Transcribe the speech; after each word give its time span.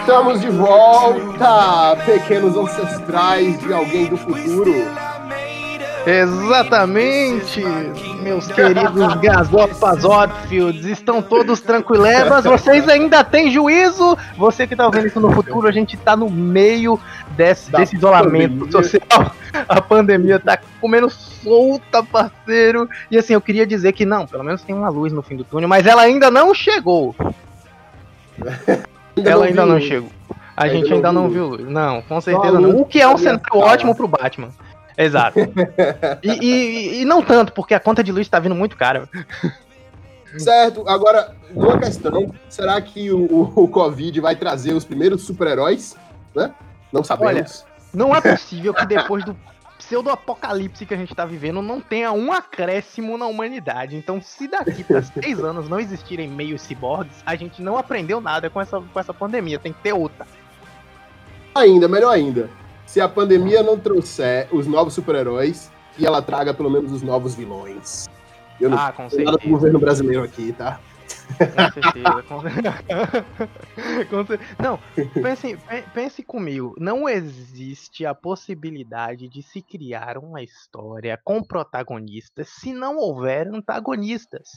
Estamos 0.00 0.40
de 0.40 0.50
volta, 0.50 1.96
pequenos 2.04 2.56
ancestrais 2.56 3.60
de 3.60 3.72
alguém 3.72 4.06
do 4.06 4.16
futuro. 4.16 4.72
Exatamente, 6.04 7.62
meus 8.20 8.46
queridos 8.48 9.14
gasopas 9.16 10.04
Oddfields, 10.04 10.84
estão 10.86 11.20
todos 11.22 11.60
tranquilebas, 11.60 12.44
vocês 12.44 12.88
ainda 12.88 13.24
têm 13.24 13.50
juízo? 13.50 14.16
Você 14.36 14.66
que 14.66 14.76
tá 14.76 14.86
ouvindo 14.86 15.06
isso 15.06 15.20
no 15.20 15.32
futuro, 15.32 15.66
a 15.66 15.72
gente 15.72 15.96
tá 15.96 16.16
no 16.16 16.28
meio 16.30 16.98
desse, 17.36 17.70
desse 17.72 17.96
isolamento 17.96 18.58
pandemia. 18.66 18.72
social, 18.72 19.34
a 19.68 19.80
pandemia 19.80 20.38
tá 20.38 20.58
comendo 20.80 21.08
solta, 21.10 22.02
parceiro, 22.02 22.88
e 23.10 23.18
assim, 23.18 23.32
eu 23.34 23.40
queria 23.40 23.66
dizer 23.66 23.92
que 23.92 24.04
não, 24.04 24.26
pelo 24.26 24.44
menos 24.44 24.62
tem 24.62 24.74
uma 24.74 24.88
luz 24.88 25.12
no 25.12 25.22
fim 25.22 25.36
do 25.36 25.44
túnel, 25.44 25.68
mas 25.68 25.86
ela 25.86 26.02
ainda 26.02 26.30
não 26.30 26.54
chegou, 26.54 27.14
ela 29.24 29.44
ainda 29.46 29.64
vi 29.64 29.68
não 29.68 29.74
luz. 29.76 29.84
chegou. 29.84 30.10
A 30.56 30.64
Ainda 30.64 30.76
gente 30.76 30.88
não 30.90 30.96
ainda 30.96 31.12
não 31.12 31.30
viu 31.30 31.46
luz. 31.46 31.66
Não, 31.66 32.02
com 32.02 32.20
certeza 32.20 32.60
não. 32.60 32.76
O 32.80 32.84
que 32.84 33.00
é 33.00 33.08
um 33.08 33.16
cenário 33.16 33.42
ótimo 33.54 33.94
pro 33.94 34.06
Batman. 34.06 34.50
Exato. 35.04 35.38
E, 36.22 36.28
e- 36.30 37.00
e 37.02 37.04
não 37.04 37.22
tanto, 37.22 37.52
porque 37.52 37.74
a 37.74 37.80
conta 37.80 38.04
de 38.04 38.12
luz 38.12 38.28
tá 38.28 38.38
vindo 38.38 38.54
muito 38.54 38.76
cara. 38.76 39.08
Certo, 40.38 40.88
agora, 40.88 41.34
uma 41.54 41.78
questão: 41.78 42.32
será 42.48 42.80
que 42.80 43.10
o, 43.10 43.24
o- 43.24 43.64
o 43.64 43.68
Covid 43.68 44.20
vai 44.20 44.36
trazer 44.36 44.72
os 44.74 44.84
primeiros 44.84 45.22
super-heróis? 45.22 45.96
Né? 46.34 46.52
Não 46.92 47.02
sabemos. 47.02 47.64
Não 47.92 48.14
é 48.14 48.20
possível 48.20 48.72
que 48.72 48.86
depois 48.86 49.24
do 49.24 49.36
pseudo-apocalipse 49.78 50.86
que 50.86 50.94
a 50.94 50.96
gente 50.96 51.12
tá 51.14 51.24
vivendo 51.24 51.60
não 51.62 51.80
tenha 51.80 52.12
um 52.12 52.32
acréscimo 52.32 53.18
na 53.18 53.26
humanidade. 53.26 53.96
Então, 53.96 54.20
se 54.22 54.46
daqui 54.46 54.84
pra 54.84 55.02
seis 55.02 55.38
anos 55.42 55.68
não 55.68 55.80
existirem 55.80 56.28
meios 56.28 56.60
ciborgues, 56.62 57.16
a 57.26 57.34
gente 57.34 57.60
não 57.60 57.76
aprendeu 57.76 58.20
nada 58.20 58.48
com 58.48 58.60
essa, 58.60 58.80
com 58.80 59.00
essa 59.00 59.12
pandemia. 59.12 59.58
Tem 59.58 59.72
que 59.72 59.80
ter 59.80 59.92
outra. 59.92 60.26
Ainda, 61.54 61.88
melhor 61.88 62.12
ainda. 62.12 62.48
Se 62.90 63.00
a 63.00 63.08
pandemia 63.08 63.62
não 63.62 63.78
trouxer 63.78 64.48
os 64.52 64.66
novos 64.66 64.94
super-heróis, 64.94 65.70
que 65.96 66.04
ela 66.04 66.20
traga 66.20 66.52
pelo 66.52 66.68
menos 66.68 66.90
os 66.90 67.02
novos 67.02 67.36
vilões. 67.36 68.06
Eu 68.60 68.68
não 68.68 68.76
Ah, 68.76 68.90
com 68.90 69.06
tenho 69.06 69.26
nada 69.26 69.36
do 69.36 69.42
certeza. 69.42 69.52
governo 69.56 69.78
brasileiro 69.78 70.24
aqui, 70.24 70.52
tá? 70.52 70.80
Com 71.38 71.70
certeza. 71.72 72.22
Com, 72.24 72.40
com 74.10 74.26
cer- 74.26 74.40
Não, 74.58 74.76
pense, 75.22 75.56
pe- 75.56 75.84
pense 75.94 76.22
comigo. 76.24 76.74
Não 76.80 77.08
existe 77.08 78.04
a 78.04 78.12
possibilidade 78.12 79.28
de 79.28 79.40
se 79.40 79.62
criar 79.62 80.18
uma 80.18 80.42
história 80.42 81.16
com 81.22 81.40
protagonistas 81.44 82.48
se 82.48 82.72
não 82.74 82.96
houver 82.96 83.46
antagonistas. 83.46 84.48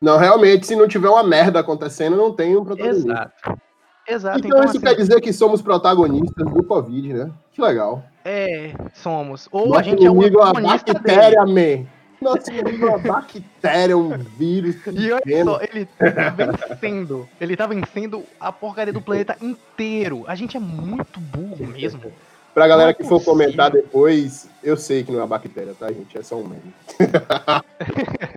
Não, 0.00 0.18
realmente, 0.18 0.68
se 0.68 0.76
não 0.76 0.86
tiver 0.86 1.08
uma 1.08 1.24
merda 1.24 1.58
acontecendo, 1.58 2.16
não 2.16 2.32
tem 2.32 2.56
um 2.56 2.64
protagonista. 2.64 3.10
Exato. 3.10 3.60
Exato. 4.06 4.38
Então, 4.38 4.58
isso 4.60 4.70
assim, 4.70 4.80
quer 4.80 4.94
dizer 4.96 5.20
que 5.20 5.32
somos 5.32 5.62
protagonistas 5.62 6.46
do 6.50 6.62
Covid, 6.64 7.12
né? 7.12 7.30
Que 7.52 7.60
legal. 7.62 8.02
É, 8.24 8.72
somos. 8.94 9.48
Ou 9.50 9.68
Nosso 9.68 9.80
a 9.80 9.82
gente 9.82 10.04
é 10.04 10.10
o 10.10 10.14
inimigo 10.14 10.38
é 10.38 10.42
uma 10.42 10.50
antagonista 10.50 10.94
dele. 10.94 11.04
bactéria, 11.04 11.46
man. 11.46 11.86
Nosso 12.20 12.52
inimigo 12.52 12.86
é 12.86 12.88
uma 12.90 12.98
bactéria, 12.98 13.96
um 13.98 14.18
vírus. 14.18 14.76
E 14.92 15.12
olha 15.12 15.44
só, 15.44 15.60
ele 15.62 15.86
tá 15.86 16.30
vencendo. 16.30 17.28
Ele 17.40 17.56
tá 17.56 17.66
vencendo 17.66 18.24
a 18.40 18.52
porcaria 18.52 18.92
do 18.92 19.00
planeta 19.00 19.36
inteiro. 19.40 20.24
A 20.26 20.34
gente 20.34 20.56
é 20.56 20.60
muito 20.60 21.20
burro 21.20 21.66
mesmo. 21.66 22.12
Pra 22.54 22.68
galera 22.68 22.90
é 22.90 22.94
que 22.94 23.02
for 23.04 23.22
comentar 23.24 23.70
depois, 23.70 24.46
eu 24.62 24.76
sei 24.76 25.02
que 25.02 25.10
não 25.10 25.22
é 25.22 25.26
bactéria, 25.26 25.74
tá, 25.78 25.90
gente? 25.90 26.18
É 26.18 26.22
só 26.22 26.36
um 26.36 26.46
meme. 26.46 26.74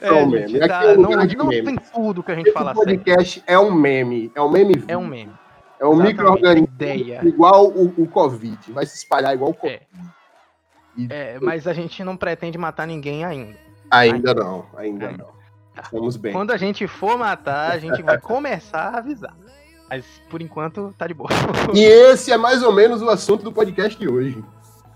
É, 0.00 0.12
um 0.12 0.26
meme. 0.28 0.58
tá- 0.60 0.78
Aqui 0.78 0.86
é 0.86 0.92
um 0.92 1.00
não, 1.02 1.10
lugar 1.10 1.26
de 1.26 1.36
não 1.36 1.46
meme. 1.46 1.64
tem 1.64 1.78
tudo 1.92 2.22
que 2.22 2.32
a 2.32 2.34
gente 2.34 2.46
Esse 2.46 2.54
fala 2.54 2.74
podcast 2.74 3.42
é 3.46 3.58
um 3.58 3.72
meme. 3.74 4.30
É 4.34 4.40
um 4.40 4.50
meme 4.50 4.74
vivo. 4.74 4.86
É 4.88 4.96
um 4.96 5.06
meme. 5.06 5.32
É 5.80 5.86
um 5.86 5.96
micro-organismo 5.96 6.68
igual 7.24 7.66
o, 7.68 7.92
o 7.98 8.06
Covid. 8.06 8.72
Vai 8.72 8.86
se 8.86 8.96
espalhar 8.96 9.34
igual 9.34 9.50
o 9.50 9.54
Covid. 9.54 9.80
É, 11.10 11.38
mas 11.40 11.66
a 11.66 11.72
gente 11.72 12.02
não 12.04 12.16
pretende 12.16 12.56
matar 12.56 12.86
ninguém 12.86 13.24
ainda. 13.24 13.56
Ainda 13.90 14.32
não, 14.34 14.66
ainda 14.76 15.08
Ainda. 15.08 15.24
não. 15.24 15.34
Estamos 15.82 16.16
bem. 16.16 16.32
Quando 16.32 16.52
a 16.52 16.56
gente 16.56 16.86
for 16.86 17.18
matar, 17.18 17.72
a 17.72 17.78
gente 17.78 18.00
vai 18.02 18.18
começar 18.18 18.90
a 18.94 18.98
avisar. 18.98 19.36
Mas 19.90 20.04
por 20.30 20.40
enquanto 20.40 20.94
tá 20.96 21.06
de 21.06 21.14
boa. 21.14 21.28
E 21.74 21.82
esse 21.82 22.32
é 22.32 22.36
mais 22.36 22.62
ou 22.62 22.72
menos 22.72 23.02
o 23.02 23.10
assunto 23.10 23.42
do 23.42 23.52
podcast 23.52 23.98
de 23.98 24.08
hoje. 24.08 24.42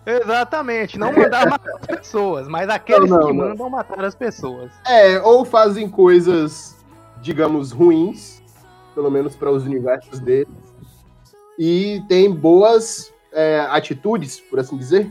Exatamente, 0.08 0.98
não 0.98 1.12
mandar 1.12 1.44
matar 1.50 1.70
as 1.80 1.86
pessoas, 1.86 2.48
mas 2.48 2.68
aqueles 2.68 3.10
Não, 3.10 3.18
não, 3.18 3.26
que 3.26 3.32
não. 3.34 3.48
mandam 3.48 3.70
matar 3.70 4.04
as 4.04 4.14
pessoas. 4.14 4.70
É, 4.86 5.20
ou 5.20 5.44
fazem 5.44 5.88
coisas, 5.88 6.76
digamos, 7.20 7.70
ruins, 7.72 8.42
pelo 8.94 9.10
menos 9.10 9.36
para 9.36 9.50
os 9.50 9.64
universos 9.64 10.18
deles, 10.20 10.48
e 11.58 12.02
tem 12.08 12.32
boas 12.32 13.12
é, 13.32 13.60
atitudes, 13.70 14.40
por 14.40 14.58
assim 14.58 14.76
dizer. 14.78 15.10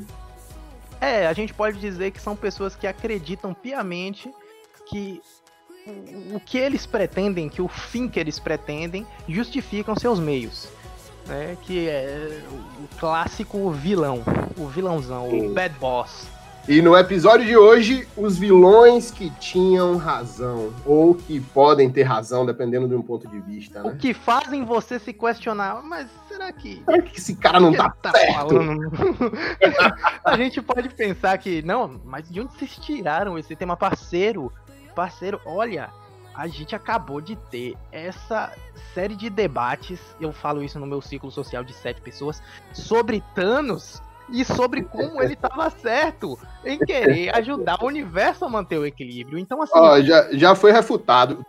É, 1.00 1.28
a 1.28 1.34
gente 1.34 1.54
pode 1.54 1.80
dizer 1.80 2.10
que 2.12 2.20
são 2.20 2.36
pessoas 2.36 2.76
que 2.76 2.88
acreditam 2.88 3.54
piamente 3.54 4.34
que 4.90 5.22
o- 5.86 6.36
o 6.38 6.40
que 6.40 6.58
eles 6.58 6.86
pretendem, 6.88 7.48
que 7.48 7.62
o 7.62 7.68
fim 7.68 8.10
que 8.10 8.20
eles 8.20 8.40
pretendem, 8.40 9.06
justificam 9.28 9.96
seus 9.96 10.20
meios. 10.20 10.68
Né? 11.28 11.58
Que 11.64 11.88
é 11.90 12.42
o 12.52 12.78
o 12.78 13.00
clássico 13.00 13.72
vilão, 13.72 14.22
o 14.58 14.68
vilãozão, 14.68 15.30
Sim. 15.30 15.48
o 15.48 15.54
bad 15.54 15.76
boss. 15.80 16.28
E 16.68 16.82
no 16.82 16.98
episódio 16.98 17.46
de 17.46 17.56
hoje, 17.56 18.06
os 18.18 18.38
vilões 18.38 19.10
que 19.10 19.30
tinham 19.40 19.96
razão, 19.96 20.74
ou 20.86 21.16
que 21.16 21.40
podem 21.40 21.90
ter 21.90 22.04
razão, 22.04 22.46
dependendo 22.46 22.90
de 22.90 22.94
um 22.96 23.02
ponto 23.02 23.26
de 23.28 23.40
vista, 23.40 23.80
O 23.82 23.92
né? 23.92 23.98
que 23.98 24.14
fazem 24.14 24.66
você 24.66 25.00
se 25.00 25.14
questionar, 25.14 25.82
mas 25.82 26.08
será 26.28 26.52
que 26.52 26.84
Será 26.84 27.02
que 27.02 27.18
esse 27.18 27.36
cara 27.38 27.60
não 27.60 27.74
tá 27.74 27.96
ele 28.14 28.18
certo? 28.18 28.50
falando? 28.50 28.92
a 30.26 30.36
gente 30.38 30.62
pode 30.62 30.90
pensar 30.90 31.38
que, 31.38 31.62
não, 31.62 32.02
mas 32.04 32.30
de 32.30 32.42
onde 32.42 32.54
vocês 32.54 32.76
tiraram 32.76 33.40
esse 33.40 33.56
tema 33.56 33.78
parceiro? 33.78 34.52
Parceiro, 34.94 35.40
olha, 35.46 35.90
a 36.38 36.48
gente 36.48 36.76
acabou 36.76 37.20
de 37.20 37.36
ter 37.36 37.76
essa 37.92 38.52
série 38.94 39.16
de 39.16 39.28
debates, 39.28 40.00
eu 40.22 40.32
falo 40.32 40.64
isso 40.64 40.80
no 40.80 40.86
meu 40.86 41.02
ciclo 41.02 41.32
social 41.32 41.64
de 41.64 41.74
sete 41.74 42.00
pessoas, 42.00 42.42
sobre 42.72 43.24
Thanos 43.34 44.00
e 44.30 44.46
sobre 44.46 44.84
como 44.84 45.22
ele 45.22 45.36
tava 45.36 45.68
certo 45.72 46.38
em 46.64 46.78
querer 46.78 47.36
ajudar 47.36 47.82
o 47.82 47.88
universo 47.88 48.46
a 48.46 48.50
manter 48.50 48.78
o 48.78 48.86
equilíbrio. 48.86 49.40
Então, 49.40 49.60
assim, 49.64 49.74
Ó, 49.76 50.00
já, 50.02 50.30
já 50.32 50.54
foi 50.54 50.72
refutado. 50.72 51.44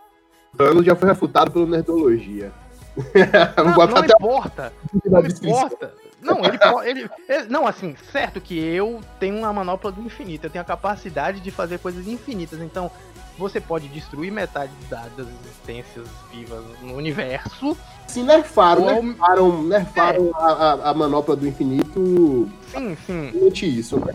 Plano 0.57 0.83
já 0.83 0.95
foi 0.95 1.07
refutado 1.07 1.51
pela 1.51 1.67
Nerdologia. 1.67 2.51
Não, 3.55 3.87
não 3.87 3.97
até 3.97 4.13
importa. 4.13 4.73
Não 5.05 5.25
importa. 5.25 5.93
Não, 6.21 6.43
ele, 6.43 6.59
ele, 6.83 7.09
ele- 7.29 7.47
Não, 7.47 7.65
assim, 7.65 7.95
certo 8.11 8.41
que 8.41 8.57
eu 8.59 8.99
tenho 9.19 9.37
uma 9.37 9.53
manopla 9.53 9.91
do 9.91 10.01
infinito, 10.01 10.45
eu 10.45 10.49
tenho 10.49 10.61
a 10.61 10.65
capacidade 10.65 11.39
de 11.39 11.49
fazer 11.49 11.79
coisas 11.79 12.07
infinitas, 12.07 12.59
então 12.59 12.91
você 13.39 13.59
pode 13.59 13.87
destruir 13.87 14.31
metade 14.31 14.71
da- 14.89 15.07
das 15.17 15.27
existências 15.27 16.07
vivas 16.31 16.63
no 16.83 16.93
universo. 16.95 17.75
Se 18.07 18.21
nerfaram, 18.21 18.83
Ou- 18.83 19.03
nerfaram, 19.03 19.63
nerfaram 19.63 20.31
a, 20.35 20.51
a- 20.51 20.89
a 20.89 20.93
manopla 20.93 21.35
do 21.35 21.47
infinito. 21.47 22.49
Sim, 22.71 22.95
sim. 23.05 23.27
Exatamente 23.29 23.79
isso, 23.79 23.99
né? 24.05 24.13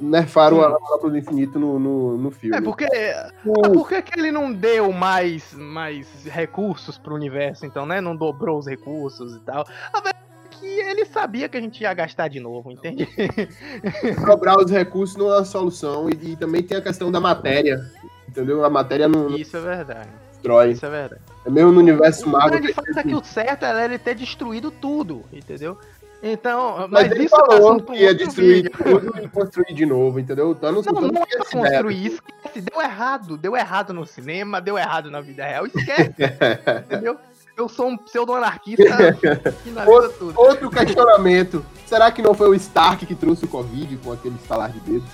Nerfaram 0.00 0.56
Sim. 0.56 0.62
a 0.64 0.68
manopla 0.70 1.10
do 1.10 1.18
infinito 1.18 1.58
no, 1.58 1.78
no, 1.78 2.16
no 2.16 2.30
filme. 2.30 2.56
É 2.56 2.60
porque. 2.62 2.86
O- 3.44 3.66
ah, 3.66 3.70
Por 3.70 3.86
que, 3.88 4.00
que 4.00 4.18
ele 4.18 4.32
não 4.32 4.50
deu 4.50 4.90
mais, 4.92 5.52
mais 5.52 6.06
recursos 6.24 6.96
pro 6.96 7.14
universo, 7.14 7.66
então, 7.66 7.84
né? 7.84 8.00
Não 8.00 8.16
dobrou 8.16 8.58
os 8.58 8.66
recursos 8.66 9.34
e 9.36 9.40
tal. 9.40 9.66
A 9.92 10.00
verdade 10.00 10.16
é 10.46 10.48
que 10.56 10.66
ele 10.66 11.04
sabia 11.04 11.48
que 11.50 11.56
a 11.58 11.60
gente 11.60 11.82
ia 11.82 11.92
gastar 11.92 12.28
de 12.28 12.40
novo, 12.40 12.70
entende? 12.70 13.06
Cobrar 14.24 14.56
os 14.58 14.70
recursos 14.70 15.16
não 15.16 15.30
é 15.30 15.36
uma 15.36 15.44
solução. 15.44 16.08
E, 16.08 16.32
e 16.32 16.36
também 16.36 16.62
tem 16.62 16.78
a 16.78 16.80
questão 16.82 17.10
da 17.12 17.20
matéria. 17.20 17.78
Entendeu? 18.30 18.64
A 18.64 18.70
matéria 18.70 19.08
não, 19.08 19.28
Isso 19.36 19.56
é 19.56 19.60
verdade. 19.60 20.08
destrói. 20.32 20.70
Isso 20.70 20.86
é 20.86 20.90
verdade. 20.90 21.20
É 21.44 21.50
mesmo 21.50 21.72
no 21.72 21.80
universo 21.80 22.26
O 22.26 22.28
Marvel. 22.28 22.58
grande 22.60 22.72
fato 22.72 22.98
é 22.98 23.02
que 23.02 23.14
o 23.14 23.24
certo 23.24 23.64
era 23.64 23.84
ele 23.84 23.98
ter 23.98 24.14
destruído 24.14 24.70
tudo, 24.70 25.24
entendeu? 25.32 25.76
Então, 26.22 26.76
Mas, 26.90 26.90
mas, 27.08 27.12
ele 27.12 27.24
isso 27.24 27.34
é 27.34 27.38
falou 27.38 27.80
que 27.80 27.94
ia 27.94 28.08
outro 28.10 28.24
destruir 28.26 28.62
vídeo. 28.64 28.70
tudo 28.76 29.18
e 29.24 29.28
construir 29.28 29.72
de 29.74 29.86
novo, 29.86 30.20
entendeu? 30.20 30.50
O 30.50 30.54
Thanos 30.54 30.84
Não, 30.86 30.92
o 30.92 31.00
não 31.00 31.08
é 31.08 31.10
ideia. 31.22 31.38
construir, 31.50 32.06
esquece, 32.08 32.60
deu 32.60 32.80
errado, 32.80 33.36
deu 33.38 33.56
errado 33.56 33.94
no 33.94 34.06
cinema, 34.06 34.60
deu 34.60 34.76
errado 34.78 35.10
na 35.10 35.20
vida 35.22 35.44
real, 35.44 35.66
esquece, 35.66 36.12
entendeu? 36.86 37.16
Eu 37.56 37.68
sou 37.70 37.88
um 37.88 37.96
pseudo-anarquista 37.96 38.84
que 39.14 39.50
finaliza 39.64 40.08
tudo. 40.10 40.38
Outro 40.38 40.70
questionamento. 40.70 41.64
Será 41.86 42.10
que 42.12 42.22
não 42.22 42.32
foi 42.34 42.48
o 42.50 42.54
Stark 42.54 43.04
que 43.04 43.14
trouxe 43.14 43.44
o 43.46 43.48
Covid 43.48 43.96
com 43.98 44.12
aquele 44.12 44.36
estalar 44.36 44.70
de 44.70 44.80
dedos? 44.80 45.10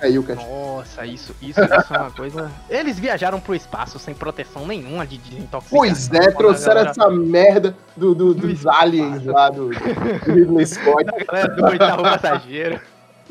Aí 0.00 0.18
o 0.18 0.22
questionamento. 0.22 0.62
Nossa, 0.76 1.06
isso, 1.06 1.34
isso, 1.42 1.60
isso 1.60 1.94
é 1.94 1.98
uma 1.98 2.10
coisa. 2.10 2.50
Eles 2.68 2.98
viajaram 2.98 3.40
pro 3.40 3.54
espaço 3.54 3.98
sem 3.98 4.14
proteção 4.14 4.66
nenhuma 4.66 5.06
de 5.06 5.18
desintoxicação. 5.18 5.78
Pois 5.78 6.08
é, 6.12 6.18
Quando 6.18 6.28
a 6.28 6.32
trouxeram 6.36 6.74
galera- 6.84 6.90
essa 6.90 7.10
merda 7.10 7.76
do, 7.96 8.14
do- 8.14 8.34
Do 8.34 8.46
dos 8.48 8.66
aliens 8.66 9.24
lá 9.24 9.48
do, 9.50 9.70
do 9.70 10.32
Ridley 10.32 10.66
Scott. 10.66 11.04
do 11.56 11.64
oitavo 11.66 12.02
passageiro. 12.02 12.80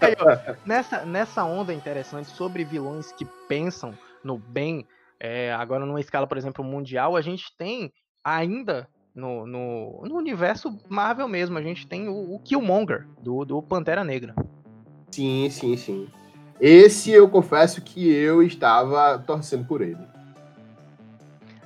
Aí, 0.00 0.16
ó, 0.18 0.54
nessa, 0.66 1.04
nessa 1.04 1.44
onda 1.44 1.72
interessante 1.72 2.28
sobre 2.30 2.64
vilões 2.64 3.12
que 3.12 3.24
pensam 3.48 3.92
no 4.24 4.38
bem, 4.38 4.86
é, 5.20 5.52
agora 5.52 5.84
numa 5.86 6.00
escala, 6.00 6.26
por 6.26 6.36
exemplo, 6.38 6.64
mundial, 6.64 7.16
a 7.16 7.20
gente 7.22 7.44
tem 7.56 7.92
ainda 8.24 8.88
no, 9.14 9.46
no, 9.46 10.02
no 10.04 10.16
universo 10.16 10.76
Marvel 10.88 11.28
mesmo, 11.28 11.56
a 11.58 11.62
gente 11.62 11.86
tem 11.86 12.08
o, 12.08 12.34
o 12.34 12.40
Killmonger, 12.40 13.06
do, 13.20 13.44
do 13.44 13.62
Pantera 13.62 14.02
Negra. 14.02 14.34
Sim, 15.14 15.48
sim, 15.48 15.76
sim. 15.76 16.08
Esse 16.60 17.12
eu 17.12 17.28
confesso 17.28 17.80
que 17.80 18.12
eu 18.12 18.42
estava 18.42 19.16
torcendo 19.16 19.64
por 19.64 19.80
ele. 19.80 20.00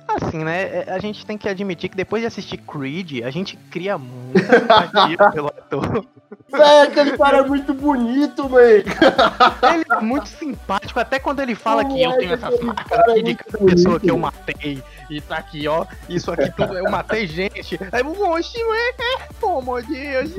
Assim, 0.07 0.43
né? 0.43 0.81
é, 0.81 0.91
A 0.91 0.99
gente 0.99 1.25
tem 1.25 1.35
que 1.35 1.49
admitir 1.49 1.89
que 1.89 1.97
depois 1.97 2.21
de 2.21 2.27
assistir 2.27 2.57
Creed, 2.57 3.23
a 3.23 3.31
gente 3.31 3.57
cria 3.71 3.97
muita 3.97 5.31
pelo 5.33 5.47
ator. 5.47 6.05
Véi, 6.51 6.81
aquele 6.81 7.17
cara 7.17 7.37
é 7.37 7.43
muito 7.43 7.73
bonito, 7.73 8.47
véi. 8.49 8.83
Ele 9.73 9.85
é 9.91 10.01
muito 10.01 10.27
simpático, 10.29 10.99
até 10.99 11.19
quando 11.19 11.39
ele 11.41 11.55
fala 11.55 11.85
que 11.85 12.01
eu 12.01 12.11
tenho 12.17 12.33
essas 12.33 12.59
marcas 12.61 12.99
aqui 12.99 13.23
de 13.23 13.35
cada 13.35 13.57
pessoa 13.65 13.99
que 13.99 14.09
eu 14.09 14.17
matei. 14.17 14.83
E 15.09 15.21
tá 15.21 15.37
aqui, 15.37 15.67
ó. 15.67 15.85
Isso 16.07 16.31
aqui 16.31 16.51
tudo, 16.51 16.77
eu 16.77 16.89
matei 16.89 17.25
gente. 17.27 17.79
Aí, 17.91 18.03
moço, 18.03 18.57
é, 18.57 18.93
pô, 19.39 19.61
meu 19.61 19.81
Deus. 19.83 20.31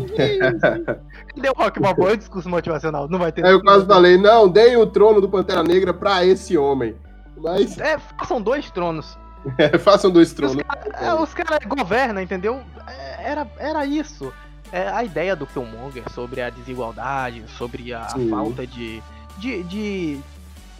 Deu 1.37 1.53
rock 1.57 1.81
balboa, 1.81 2.17
discurso 2.17 2.49
motivacional. 2.49 3.09
Não 3.09 3.19
vai 3.19 3.33
ter. 3.33 3.45
Aí 3.45 3.53
eu 3.53 3.62
quase 3.62 3.87
falei, 3.87 4.17
não, 4.17 4.49
deem 4.49 4.77
o 4.77 4.87
trono 4.87 5.21
do 5.21 5.29
Pantera 5.29 5.62
Negra 5.62 5.93
pra 5.93 6.25
esse 6.25 6.57
homem. 6.57 6.95
Mas 7.37 7.79
É, 7.79 7.99
façam 7.99 8.41
dois 8.41 8.71
tronos. 8.71 9.19
é, 9.59 9.77
façam 9.79 10.11
dois 10.11 10.29
Os 10.29 10.35
tronos. 10.35 10.62
caras 10.62 11.35
cara 11.35 11.59
governam, 11.67 12.23
entendeu? 12.23 12.61
É, 12.87 13.31
Era, 13.31 13.47
era 13.59 13.87
isso. 13.87 14.33
É, 14.73 14.89
a 14.89 15.03
ideia 15.05 15.35
do 15.35 15.47
Killmonger 15.47 16.05
sobre 16.13 16.41
a 16.41 16.51
desigualdade, 16.51 17.45
sobre 17.59 17.93
a, 17.93 18.09
Sim. 18.11 18.29
falta 18.29 18.67
de, 18.67 19.03
de, 19.39 19.63
de, 19.65 20.21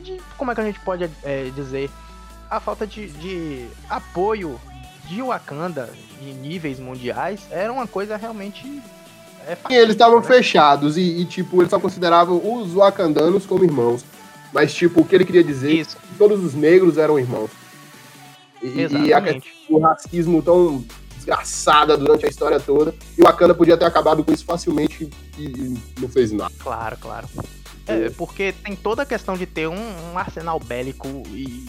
de- 0.01 0.21
Como 0.37 0.51
é 0.51 0.55
que 0.55 0.61
a 0.61 0.65
gente 0.65 0.81
pode 0.81 1.11
é, 1.25 1.51
dizer? 1.55 1.91
A 2.49 2.61
falta 2.61 2.87
de, 2.87 3.09
de 3.09 3.67
apoio 3.89 4.61
de 5.09 5.23
Wakanda 5.23 5.91
em 6.23 6.33
níveis 6.35 6.79
mundiais 6.79 7.41
era 7.51 7.73
uma 7.73 7.87
coisa 7.87 8.17
realmente. 8.17 8.81
É, 9.47 9.57
eles 9.75 9.95
estavam 9.95 10.21
né? 10.21 10.27
fechados 10.27 10.97
e, 10.97 11.01
e, 11.01 11.25
tipo, 11.25 11.61
eles 11.61 11.71
só 11.71 11.81
consideravam 11.81 12.41
os 12.45 12.75
wakandanos 12.75 13.47
como 13.47 13.65
irmãos. 13.65 14.05
Mas, 14.53 14.75
tipo, 14.75 15.01
o 15.01 15.05
que 15.05 15.15
ele 15.15 15.25
queria 15.25 15.45
dizer 15.45 15.73
Isso, 15.73 15.97
é 15.97 16.01
que 16.01 16.19
todos 16.19 16.45
os 16.45 16.55
negros 16.55 16.99
eram 16.99 17.19
irmãos. 17.19 17.51
E, 18.63 18.67
e 18.69 18.81
a 18.81 18.85
exatamente. 18.85 19.53
do 19.69 19.79
racismo 19.79 20.43
tão 20.43 20.85
desgraçada 21.25 21.97
durante 21.97 22.27
a 22.27 22.29
história 22.29 22.59
toda. 22.59 22.95
E 23.17 23.23
o 23.23 23.25
Wakanda 23.25 23.55
podia 23.55 23.77
ter 23.77 23.85
acabado 23.85 24.25
com 24.25 24.33
isso 24.33 24.45
facilmente 24.45 25.09
e, 25.39 25.45
e 25.45 25.79
não 26.01 26.09
fez 26.09 26.33
nada. 26.33 26.53
Claro, 26.59 26.97
claro. 27.01 27.29
É, 27.87 28.11
porque 28.11 28.53
tem 28.65 28.77
toda 28.77 29.03
a 29.03 29.07
questão 29.07 29.37
de 29.37 29.47
ter 29.47 29.69
um, 29.69 30.13
um 30.13 30.19
arsenal 30.19 30.59
bélico 30.61 31.07
e 31.29 31.67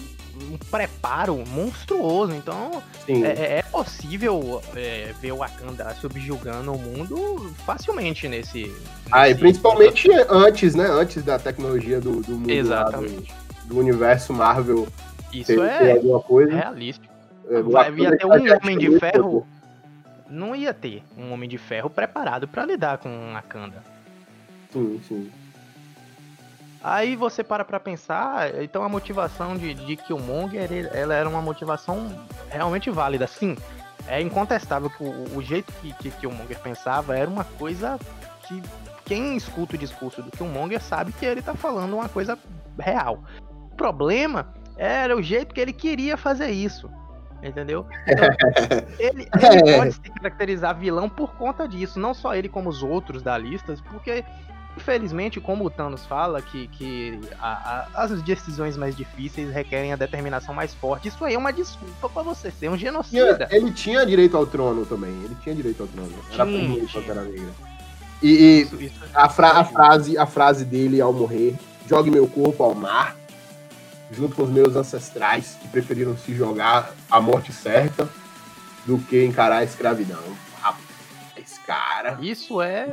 um 0.52 0.58
preparo 0.70 1.44
monstruoso. 1.48 2.34
Então. 2.34 2.82
É, 3.08 3.14
é- 3.14 3.58
é 3.60 3.62
possível 3.72 4.62
é, 4.76 5.14
ver 5.22 5.32
o 5.32 5.38
Wakanda 5.38 5.96
subjugando 6.00 6.74
o 6.74 6.78
mundo 6.78 7.52
facilmente 7.66 8.28
nesse. 8.28 8.72
Ah, 9.12 9.28
e 9.28 9.32
nesse- 9.32 9.40
principalmente 9.42 10.10
antes, 10.30 10.76
né? 10.76 10.86
Antes 10.90 11.24
da 11.24 11.40
tecnologia 11.40 12.00
do, 12.02 12.22
do 12.22 12.34
mundo 12.34 12.48
lá, 12.48 12.54
Exatamente. 12.54 13.34
do, 13.66 13.74
do 13.76 13.80
universo 13.80 14.34
Marvel 14.34 14.88
Isso 15.34 15.48
ter, 15.48 15.56
ter 15.78 15.86
é 15.88 15.92
alguma 15.94 16.20
coisa. 16.20 16.54
realístico. 16.56 17.11
É, 17.52 17.62
Vai- 17.62 17.92
ia 17.94 18.12
ter 18.18 18.20
já 18.22 18.28
um 18.28 18.58
Homem 18.64 18.78
de 18.78 19.00
Ferro. 19.00 19.46
Não 20.30 20.56
ia 20.56 20.74
ter 20.74 21.04
um 21.18 21.32
Homem 21.34 21.50
de 21.50 21.58
Ferro 21.58 21.90
preparado 21.90 22.48
pra 22.48 22.66
lidar 22.66 22.98
com 23.00 23.10
o 23.10 23.34
Wakanda. 23.34 23.84
Sim, 24.72 25.02
sim. 25.08 25.32
Aí 26.84 27.16
você 27.16 27.44
para 27.44 27.64
pra 27.64 27.80
pensar, 27.80 28.60
então 28.64 28.84
a 28.84 28.90
motivação 28.90 29.56
de, 29.56 29.74
de 29.74 29.96
Killmonger, 29.98 30.72
ele- 30.72 30.90
ela 30.94 31.14
era 31.14 31.30
uma 31.30 31.42
motivação 31.42 32.10
realmente 32.50 32.90
válida. 32.90 33.28
Sim, 33.28 33.56
é 34.08 34.20
incontestável 34.22 34.90
que 34.90 35.04
o, 35.04 35.38
o 35.38 35.42
jeito 35.44 35.72
que, 35.82 35.94
que 35.94 36.10
Killmonger 36.10 36.60
pensava 36.60 37.16
era 37.16 37.30
uma 37.30 37.44
coisa 37.44 38.00
que 38.48 38.64
quem 39.06 39.36
escuta 39.36 39.76
o 39.76 39.78
discurso 39.78 40.24
do 40.24 40.32
Killmonger 40.32 40.82
sabe 40.82 41.12
que 41.12 41.26
ele 41.26 41.42
tá 41.42 41.54
falando 41.54 41.94
uma 41.94 42.10
coisa 42.10 42.40
real. 42.80 43.24
O 43.72 43.76
problema 43.76 44.48
era 44.78 45.16
o 45.16 45.22
jeito 45.22 45.54
que 45.54 45.60
ele 45.62 45.74
queria 45.74 46.18
fazer 46.18 46.50
isso. 46.50 46.90
Entendeu? 47.44 47.86
Então, 48.08 48.26
ele, 49.00 49.28
ele 49.34 49.70
É. 49.72 49.78
pode 49.78 49.94
se 49.94 50.00
caracterizar 50.02 50.78
vilão 50.78 51.10
por 51.10 51.34
conta 51.36 51.68
disso, 51.68 52.00
não 52.00 52.14
só 52.14 52.36
ele 52.36 52.48
como 52.50 52.70
os 52.70 52.84
outros 52.84 53.22
da 53.24 53.38
lista, 53.38 53.76
porque 53.90 54.24
Infelizmente, 54.78 55.38
como 55.42 55.66
o 55.66 55.70
Thanos 55.70 56.06
fala, 56.06 56.42
que, 56.42 56.70
que 56.70 57.20
a- 57.42 57.88
a- 57.94 58.04
as 58.04 58.22
decisões 58.22 58.78
mais 58.78 58.96
difíceis 58.96 59.52
requerem 59.54 59.92
a 59.92 59.98
determinação 59.98 60.56
mais 60.56 60.74
forte. 60.74 61.10
Isso 61.10 61.26
aí 61.26 61.34
é 61.34 61.38
uma 61.38 61.52
desculpa 61.52 62.08
pra 62.08 62.24
você 62.24 62.50
ser 62.50 62.70
um 62.70 62.78
Tinha- 62.78 62.90
genocida. 62.90 63.50
ele 63.52 63.70
tinha 63.74 64.06
direito 64.06 64.38
ao 64.38 64.46
trono 64.48 64.86
também. 64.86 65.12
Ele 65.26 65.36
tinha 65.44 65.54
direito 65.54 65.82
ao 65.84 65.88
trono. 65.90 66.14
Era 66.32 66.46
primeiro. 66.46 66.88
Pantera 66.88 67.22
Negra. 67.24 67.50
E, 68.24 68.30
e 68.30 68.62
Isso, 68.62 68.82
isso- 68.82 69.04
a, 69.14 69.28
fra- 69.28 69.60
a 69.60 69.66
frase, 69.66 70.18
a 70.18 70.26
frase 70.26 70.64
dele 70.64 71.02
ao 71.02 71.12
morrer: 71.12 71.54
jogue 71.86 72.10
meu 72.10 72.26
corpo 72.26 72.64
ao 72.64 72.74
mar, 72.74 73.18
junto 74.12 74.36
com 74.36 74.44
os 74.44 74.50
meus 74.50 74.76
ancestrais 74.76 75.58
que 75.62 75.68
preferiram 75.68 76.18
se 76.18 76.36
jogar 76.36 76.92
à 77.10 77.20
morte 77.22 77.52
certa 77.54 78.08
do 78.86 78.98
que 78.98 79.24
encarar 79.26 79.58
a 79.58 79.64
escravidão. 79.64 80.22
Rapaz, 80.62 81.60
cara. 81.66 82.18
Isso 82.22 82.62
é. 82.62 82.88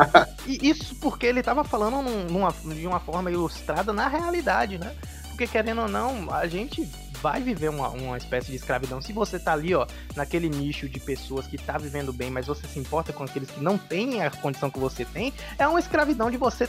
Isso 0.46 0.94
porque 0.96 1.26
ele 1.26 1.42
tava 1.42 1.64
falando 1.64 2.02
num- 2.02 2.24
numa, 2.24 2.52
de 2.74 2.86
uma 2.86 3.00
forma 3.00 3.30
ilustrada 3.30 3.92
na 3.92 4.08
realidade, 4.08 4.78
né? 4.78 4.94
Porque 5.28 5.46
querendo 5.46 5.82
ou 5.82 5.88
não, 5.88 6.32
a 6.32 6.46
gente 6.46 6.88
vai 7.20 7.40
viver 7.40 7.68
uma, 7.70 7.88
uma 7.88 8.16
espécie 8.16 8.50
de 8.50 8.56
escravidão. 8.56 9.00
Se 9.00 9.12
você 9.12 9.38
tá 9.38 9.52
ali, 9.52 9.74
ó, 9.74 9.86
naquele 10.14 10.48
nicho 10.48 10.88
de 10.88 11.00
pessoas 11.00 11.46
que 11.46 11.58
tá 11.58 11.76
vivendo 11.78 12.12
bem, 12.12 12.30
mas 12.30 12.46
você 12.46 12.66
se 12.68 12.78
importa 12.78 13.12
com 13.12 13.24
aqueles 13.24 13.50
que 13.50 13.60
não 13.60 13.76
têm 13.76 14.22
a 14.22 14.30
condição 14.30 14.70
que 14.70 14.78
você 14.78 15.04
tem, 15.04 15.32
é 15.58 15.66
uma 15.66 15.80
escravidão 15.80 16.30
de 16.30 16.36
você 16.36 16.68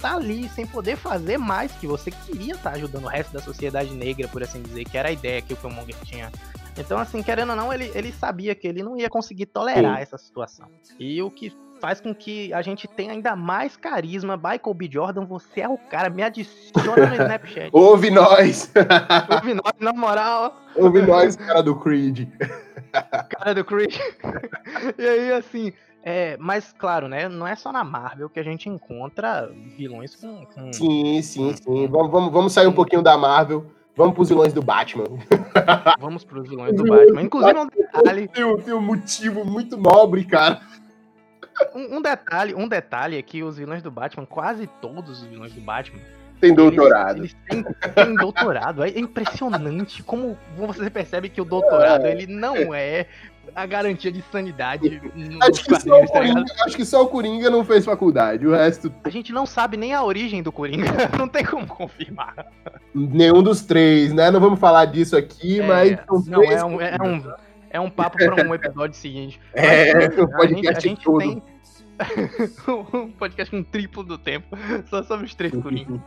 tá 0.00 0.16
ali 0.16 0.48
sem 0.48 0.66
poder 0.66 0.96
fazer 0.96 1.38
mais 1.38 1.72
que 1.72 1.86
você 1.86 2.10
queria 2.10 2.54
estar 2.54 2.70
ajudando 2.70 3.04
o 3.04 3.08
resto 3.08 3.32
da 3.32 3.40
sociedade 3.40 3.92
negra, 3.94 4.26
por 4.28 4.42
assim 4.42 4.62
dizer, 4.62 4.84
que 4.84 4.96
era 4.96 5.08
a 5.08 5.12
ideia 5.12 5.42
que 5.42 5.52
o 5.52 5.56
Killmonger 5.56 5.96
tinha. 6.04 6.30
Então, 6.78 6.98
assim, 6.98 7.22
querendo 7.22 7.50
ou 7.50 7.56
não, 7.56 7.72
ele, 7.72 7.90
ele 7.94 8.12
sabia 8.12 8.54
que 8.54 8.66
ele 8.66 8.82
não 8.82 8.96
ia 8.96 9.10
conseguir 9.10 9.46
tolerar 9.46 9.96
Sim. 9.96 10.02
essa 10.02 10.18
situação. 10.18 10.66
E 10.98 11.20
o 11.20 11.30
que 11.30 11.52
faz 11.80 12.00
com 12.00 12.14
que 12.14 12.52
a 12.52 12.60
gente 12.60 12.86
tenha 12.86 13.12
ainda 13.12 13.34
mais 13.34 13.76
carisma. 13.76 14.36
Michael 14.36 14.74
B. 14.74 14.88
Jordan, 14.92 15.24
você 15.24 15.62
é 15.62 15.68
o 15.68 15.78
cara, 15.78 16.10
me 16.10 16.22
adiciona 16.22 17.06
no 17.06 17.14
Snapchat. 17.16 17.70
Ouve 17.72 18.10
nós! 18.10 18.70
Ouve 19.32 19.54
nós, 19.54 19.72
na 19.80 19.92
moral, 19.92 20.60
Ouve 20.76 21.02
nós, 21.02 21.36
cara 21.36 21.62
do 21.62 21.74
Creed. 21.74 22.28
cara 23.30 23.54
do 23.54 23.64
Creed. 23.64 23.96
e 24.98 25.08
aí, 25.08 25.32
assim, 25.32 25.72
é, 26.02 26.36
mas 26.38 26.74
claro, 26.78 27.08
né? 27.08 27.28
Não 27.28 27.46
é 27.46 27.54
só 27.56 27.70
na 27.72 27.84
Marvel 27.84 28.28
que 28.30 28.40
a 28.40 28.42
gente 28.42 28.68
encontra 28.68 29.50
vilões 29.76 30.14
com. 30.16 30.44
com- 30.46 30.72
Sim, 30.72 31.20
sim, 31.22 31.54
sim. 31.54 31.86
Vamos, 31.88 32.10
vamos, 32.10 32.32
vamos 32.32 32.52
sair 32.52 32.66
um 32.66 32.72
pouquinho 32.72 33.02
da 33.02 33.16
Marvel. 33.18 33.66
Vamos 33.96 34.14
pros 34.14 34.28
vilões 34.30 34.52
do 34.52 34.62
Batman. 34.62 35.04
Vamos 36.00 36.24
pros 36.24 36.48
vilões 36.48 36.74
do 36.74 36.84
Batman. 36.84 37.22
Inclusive, 37.22 37.58
um 37.58 37.66
detalhe, 37.66 38.28
Tem 38.28 38.44
um, 38.44 38.56
tem 38.56 38.72
um 38.72 38.80
motivo 38.80 39.44
muito 39.44 39.76
nobre, 39.76 40.24
cara. 40.24 40.60
um, 41.74 41.96
um 41.98 42.02
detalhe, 42.02 42.54
um 42.54 42.66
detalhe 42.68 43.18
é 43.18 43.22
que 43.22 43.42
os 43.42 43.58
vilões 43.58 43.82
do 43.82 43.90
Batman, 43.90 44.24
quase 44.24 44.66
todos 44.80 45.20
os 45.22 45.26
vilões 45.26 45.52
do 45.52 45.60
Batman, 45.60 45.98
Tem 46.40 46.54
doutorado. 46.54 47.18
Eles, 47.18 47.36
eles 47.50 47.64
têm, 47.64 47.92
têm 48.04 48.14
doutorado. 48.14 48.82
É 48.84 48.98
impressionante 48.98 50.02
como 50.02 50.38
você 50.56 50.88
percebe 50.88 51.28
que 51.28 51.40
o 51.40 51.44
doutorado 51.44 52.06
ele 52.06 52.26
não 52.26 52.72
é 52.72 53.06
a 53.54 53.66
garantia 53.66 54.10
de 54.12 54.22
sanidade 54.30 55.00
Acho 55.42 55.64
que, 55.64 55.80
só 55.80 56.02
o 56.02 56.06
quadrinhos, 56.06 56.10
tá? 56.10 56.18
Coringa, 56.18 56.44
acho 56.64 56.76
que 56.76 56.84
só 56.84 57.02
o 57.02 57.08
Coringa 57.08 57.50
não 57.50 57.64
fez 57.64 57.84
faculdade. 57.84 58.46
O 58.46 58.52
resto, 58.52 58.92
A 59.04 59.10
gente 59.10 59.32
não 59.32 59.46
sabe 59.46 59.76
nem 59.76 59.92
a 59.94 60.02
origem 60.02 60.42
do 60.42 60.50
Coringa, 60.52 60.86
não 61.18 61.28
tem 61.28 61.44
como 61.44 61.66
confirmar. 61.66 62.46
nenhum 62.94 63.42
dos 63.42 63.62
três, 63.62 64.12
né? 64.12 64.30
Não 64.30 64.40
vamos 64.40 64.58
falar 64.60 64.84
disso 64.86 65.16
aqui, 65.16 65.60
É, 65.60 65.66
mas 65.66 65.98
não, 66.26 66.42
é 66.42 66.64
um, 66.64 66.80
é, 66.80 66.96
um, 67.02 67.32
é 67.70 67.80
um 67.80 67.90
papo 67.90 68.16
para 68.18 68.46
um 68.48 68.54
episódio 68.54 68.96
seguinte. 68.96 69.40
É, 69.54 69.94
Mas, 69.94 70.18
o 70.18 70.22
a 70.22 70.28
podcast 70.28 70.56
gente, 70.56 70.68
a 70.76 70.80
gente 70.80 71.04
todo. 71.04 71.18
tem 71.18 71.42
um 72.94 73.10
podcast 73.12 73.50
com 73.54 73.62
triplo 73.62 74.02
do 74.02 74.16
tempo, 74.16 74.56
só 74.88 75.02
sobre 75.02 75.26
os 75.26 75.34
três 75.34 75.52
Coringa. 75.54 76.02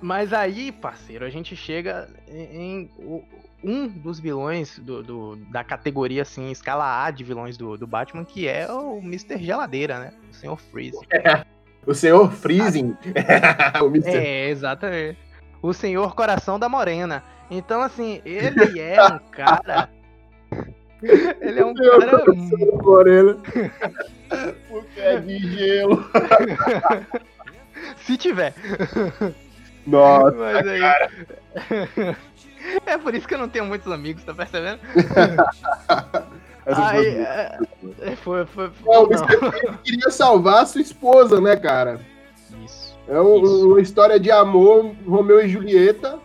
Mas 0.00 0.32
aí, 0.32 0.70
parceiro, 0.70 1.24
a 1.24 1.28
gente 1.30 1.56
chega 1.56 2.08
em, 2.28 2.56
em 2.56 2.90
o- 3.00 3.24
um 3.62 3.88
dos 3.88 4.20
vilões 4.20 4.78
do, 4.78 5.02
do- 5.02 5.36
da 5.50 5.64
categoria, 5.64 6.22
assim, 6.22 6.50
escala 6.50 7.04
A 7.04 7.10
de 7.10 7.24
vilões 7.24 7.56
do, 7.56 7.76
do 7.76 7.86
Batman, 7.86 8.24
que 8.24 8.46
é 8.48 8.70
o 8.70 8.98
Mr. 8.98 9.38
Geladeira, 9.38 9.98
né? 9.98 10.12
O 10.30 10.34
Sr. 10.34 10.56
Freeze. 10.70 10.98
O 11.86 11.94
senhor 11.94 12.30
Freezing. 12.30 12.94
o 13.82 13.86
Mr. 13.86 14.10
É, 14.14 14.50
exatamente. 14.50 15.18
O 15.62 15.72
Senhor 15.72 16.14
Coração 16.14 16.58
da 16.58 16.68
Morena. 16.68 17.24
Então, 17.50 17.80
assim, 17.80 18.20
ele 18.26 18.76
é 18.78 19.02
um 19.02 19.18
cara 19.30 19.88
Ele 21.02 21.60
é 21.60 21.64
um 21.64 21.72
Eu 21.78 21.98
cara. 22.00 22.18
coração 22.18 22.78
moreno. 22.82 23.42
Porque 24.68 25.00
é 25.00 25.18
de 25.20 25.38
gelo. 25.38 26.04
Se 27.96 28.18
tiver. 28.18 28.52
Nossa, 29.86 30.36
Mas 30.36 30.66
aí. 30.66 32.16
É 32.86 32.96
por 32.98 33.14
isso 33.14 33.26
que 33.28 33.34
eu 33.34 33.38
não 33.38 33.48
tenho 33.48 33.64
muitos 33.66 33.90
amigos, 33.92 34.24
tá 34.24 34.34
percebendo? 34.34 34.80
Aí, 36.66 37.02
foi- 37.02 37.06
é, 37.22 37.58
é, 38.02 38.16
foi, 38.16 38.44
foi, 38.46 38.70
Não, 38.84 39.04
o 39.04 39.08
não. 39.08 39.18
Mr. 39.24 39.38
Freeze 39.38 39.78
queria 39.84 40.10
salvar 40.10 40.62
a 40.62 40.66
sua 40.66 40.80
esposa, 40.82 41.40
né, 41.40 41.56
cara? 41.56 42.00
Isso. 42.64 42.96
É 43.08 43.18
um- 43.20 43.42
Isso. 43.42 43.68
uma 43.70 43.80
história 43.80 44.20
de 44.20 44.30
amor, 44.30 44.94
Romeu 45.06 45.40
e 45.44 45.48
Julieta, 45.48 46.18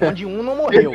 Onde 0.00 0.24
um 0.24 0.42
não 0.42 0.56
morreu. 0.56 0.92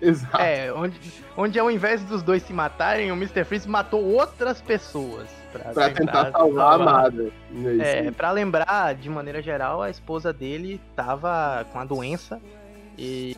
Exato. 0.00 0.40
É, 0.40 0.72
onde, 0.72 0.96
onde 1.36 1.58
ao 1.58 1.68
invés 1.70 2.02
dos 2.04 2.22
dois 2.22 2.42
se 2.44 2.52
matarem, 2.52 3.10
o 3.10 3.16
Mr. 3.16 3.44
Freeze 3.44 3.68
matou 3.68 4.02
outras 4.02 4.62
pessoas. 4.62 5.26
Pra, 5.52 5.64
Pra 5.72 5.90
tentar 5.90 6.30
salvar 6.30 6.72
a 6.72 6.74
amada. 6.74 7.30
É 7.82 8.06
É, 8.06 8.10
pra 8.12 8.30
lembrar, 8.30 8.94
de 8.94 9.10
maneira 9.10 9.42
geral, 9.42 9.82
a 9.82 9.90
esposa 9.90 10.32
dele 10.32 10.80
tava 10.94 11.66
com 11.72 11.78
a 11.80 11.84
doença 11.84 12.40
e 12.98 13.36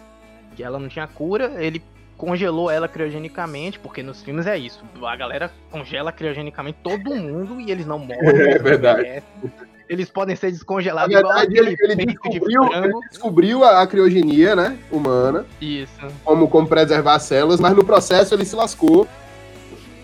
que 0.57 0.64
ela 0.64 0.79
não 0.79 0.88
tinha 0.88 1.07
cura, 1.07 1.62
ele 1.62 1.83
congelou 2.17 2.71
ela 2.71 2.87
criogenicamente, 2.87 3.79
porque 3.79 4.02
nos 4.02 4.23
filmes 4.23 4.47
é 4.47 4.59
isso, 4.59 4.85
a 5.02 5.17
galera 5.17 5.50
congela 5.71 6.12
criogenicamente 6.12 6.79
todo 6.83 7.14
mundo 7.14 7.61
e 7.61 7.71
eles 7.71 7.87
não 7.87 7.99
morrem. 7.99 8.21
É 8.50 8.59
verdade. 8.59 9.00
envelhecem. 9.00 9.52
Eles 9.88 10.09
podem 10.09 10.37
ser 10.37 10.47
Na 10.47 10.52
descongelados 10.52 11.17
igual 11.17 11.35
verdade, 11.35 11.59
ele, 11.59 11.76
ele 11.81 11.97
peito 11.97 12.31
de 12.31 12.38
descobriu, 12.38 12.73
ele 12.73 12.93
descobriu 13.11 13.64
a, 13.64 13.83
a 13.83 13.87
criogenia, 13.87 14.55
né, 14.55 14.79
humana, 14.90 15.45
Isso. 15.61 15.93
como, 16.25 16.47
como 16.47 16.69
preservar 16.69 17.14
as 17.14 17.25
células, 17.25 17.59
mas 17.59 17.75
no 17.75 17.85
processo 17.85 18.35
ele 18.35 18.45
se 18.45 18.55
lascou, 18.55 19.09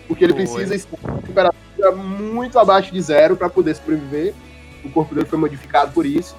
porque 0.07 0.25
ele 0.25 0.33
Foi. 0.33 0.41
precisa 0.41 0.75
estar 0.75 0.97
em 0.97 1.21
temperatura 1.21 1.91
muito 1.91 2.59
abaixo 2.59 2.91
de 2.91 3.01
zero 3.01 3.37
para 3.37 3.49
poder 3.49 3.75
sobreviver. 3.75 4.33
O 4.83 4.89
corpo 4.89 5.15
dele 5.15 5.27
foi 5.27 5.39
modificado 5.39 5.91
por 5.91 6.05
isso. 6.05 6.35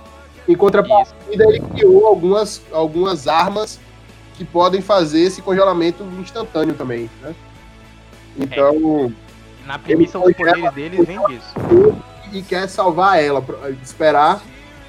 Em 0.48 0.56
contrapartida, 0.56 1.44
ele 1.44 1.60
criou 1.60 2.06
algumas, 2.06 2.62
algumas 2.72 3.28
armas 3.28 3.78
que 4.34 4.44
podem 4.44 4.80
fazer 4.80 5.20
esse 5.20 5.42
congelamento 5.42 6.02
instantâneo 6.20 6.74
também, 6.74 7.10
né? 7.20 7.34
Então, 8.36 9.12
Na 9.66 9.78
premissa, 9.78 10.18
os 10.18 10.34
congela- 10.34 10.70
poderes 10.70 10.74
deles 10.74 11.06
vêm 11.06 11.18
disso. 11.26 11.54
e 12.32 12.42
quer 12.42 12.68
salvar 12.68 13.22
ela, 13.22 13.44
esperar 13.82 14.40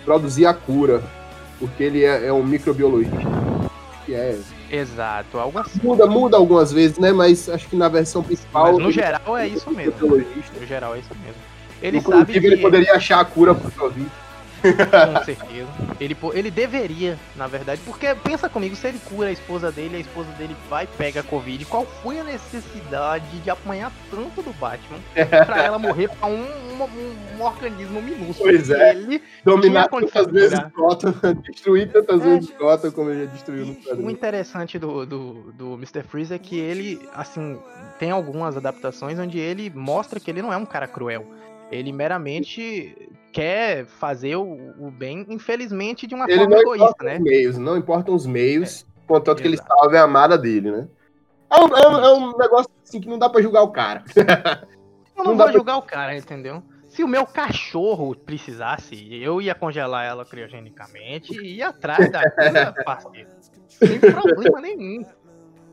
produzir 0.06 0.46
a 0.46 0.54
cura, 0.54 1.04
porque 1.60 1.84
ele 1.84 2.04
é, 2.06 2.28
é 2.28 2.34
um 2.34 2.44
microbiologista. 2.44 3.18
Que 4.06 4.14
é 4.14 4.40
Exato, 4.72 5.38
algo 5.40 5.60
assim. 5.60 5.80
muda, 5.84 6.06
muda 6.06 6.38
algumas 6.38 6.72
vezes, 6.72 6.98
né? 7.00 7.12
Mas 7.12 7.50
acho 7.50 7.68
que 7.68 7.76
na 7.76 7.88
versão 7.90 8.24
principal. 8.24 8.74
Mas 8.74 8.78
no 8.78 8.92
geral 8.92 9.38
é 9.38 9.48
isso 9.48 9.70
mesmo. 9.72 9.94
No 10.08 10.66
geral 10.66 10.96
é 10.96 11.00
isso 11.00 11.10
mesmo. 11.24 11.42
Ele 11.82 11.98
Inclusive, 11.98 12.26
sabe 12.34 12.40
que... 12.40 12.46
ele 12.48 12.58
poderia 12.62 12.94
achar 12.94 13.20
a 13.20 13.26
cura 13.26 13.56
pro 13.56 13.72
Covid. 13.72 14.08
Com 14.62 15.24
certeza. 15.26 15.68
Ele, 16.00 16.18
ele 16.34 16.52
deveria, 16.52 17.18
na 17.36 17.48
verdade, 17.48 17.82
porque 17.86 18.14
pensa 18.16 18.50
comigo, 18.50 18.76
se 18.76 18.88
ele 18.88 19.00
cura 19.06 19.30
a 19.30 19.32
esposa 19.32 19.72
dele, 19.72 19.98
a 19.98 20.00
esposa 20.00 20.30
dele 20.34 20.56
vai 20.70 20.88
pega 20.88 21.20
a 21.22 21.24
Covid, 21.24 21.64
qual 21.66 21.86
foi 21.86 22.20
a 22.20 22.24
necessidade 22.24 23.26
de 23.40 23.50
apanhar 23.50 23.92
tanto 24.12 24.42
do 24.42 24.52
Batman 24.54 25.00
pra 25.46 25.64
ela 25.64 25.80
morrer 25.80 26.10
pra 26.10 26.28
um, 26.28 26.42
um, 26.44 26.84
um- 26.84 27.38
um 27.40 27.42
organismo 27.44 28.02
minúsculo? 28.02 28.50
Pois 28.50 28.70
é. 28.70 28.92
Ele, 28.92 29.22
Dominar 29.44 29.88
tantas 29.90 30.28
vezes. 30.28 30.60
Gotham, 30.76 31.14
destruir 31.50 31.92
tantas 31.92 32.22
É. 32.22 32.24
vezes 32.24 32.50
Gotham 32.58 32.92
como 32.92 33.10
ele 33.12 33.26
já 33.26 33.32
destruiu 33.32 33.66
no 33.96 34.06
o 34.08 34.10
interessante 34.10 34.78
do, 34.80 35.06
do, 35.06 35.34
do 35.54 35.74
Mr. 35.76 36.04
Freeze 36.04 36.34
é 36.34 36.38
que 36.40 36.58
ele, 36.60 37.02
assim, 37.14 37.60
tem 37.98 38.12
algumas 38.12 38.56
adaptações 38.58 39.18
onde 39.20 39.38
ele 39.40 39.70
mostra 39.74 40.20
que 40.20 40.30
ele 40.30 40.42
não 40.42 40.52
é 40.54 40.58
um 40.58 40.66
cara 40.66 40.88
cruel. 40.88 41.26
Ele 41.72 41.92
meramente 41.92 43.10
quer 43.32 43.86
fazer 43.86 44.36
o, 44.36 44.74
o 44.80 44.90
bem, 44.92 45.26
infelizmente, 45.30 46.08
de 46.08 46.16
uma 46.16 46.26
Ele 46.26 46.40
forma 46.40 46.58
egoísta, 46.60 47.04
né? 47.04 47.18
os 47.18 47.22
meios, 47.24 47.58
não 47.58 47.78
importam 47.78 48.16
os 48.16 48.26
meios, 48.26 48.86
contanto 49.08 49.42
que 49.42 49.48
ele 49.48 49.56
Exato. 49.56 49.70
salve 49.78 49.98
a 49.98 50.04
amada 50.04 50.38
dele, 50.38 50.72
né? 50.72 50.88
É 51.52 51.56
um, 51.56 51.68
é 51.78 51.88
um- 51.88 52.06
é 52.06 52.14
um 52.14 52.38
negócio 52.38 52.72
assim 52.84 53.00
que 53.00 53.08
não 53.08 53.18
dá 53.20 53.30
pra 53.30 53.42
julgar 53.42 53.62
o 53.64 53.72
cara. 53.72 54.04
Eu 55.16 55.24
Não 55.26 55.32
não 55.32 55.38
dá 55.38 55.44
vou 55.44 55.52
pra- 55.52 55.54
julgar 55.60 55.78
o 55.78 55.82
cara, 55.82 56.16
entendeu? 56.18 56.64
Se 56.88 57.04
o 57.04 57.08
meu 57.08 57.26
cachorro 57.26 58.16
precisasse, 58.16 59.22
eu 59.22 59.42
ia 59.42 59.54
congelar 59.54 60.06
ela 60.06 60.26
criogenicamente 60.26 61.34
e 61.40 61.58
ia 61.58 61.68
atrás 61.70 62.10
da 62.12 62.32
cura, 62.32 62.74
parceiro. 62.86 63.30
Sem 63.68 64.00
problema 64.00 64.62
nenhum. 64.62 65.04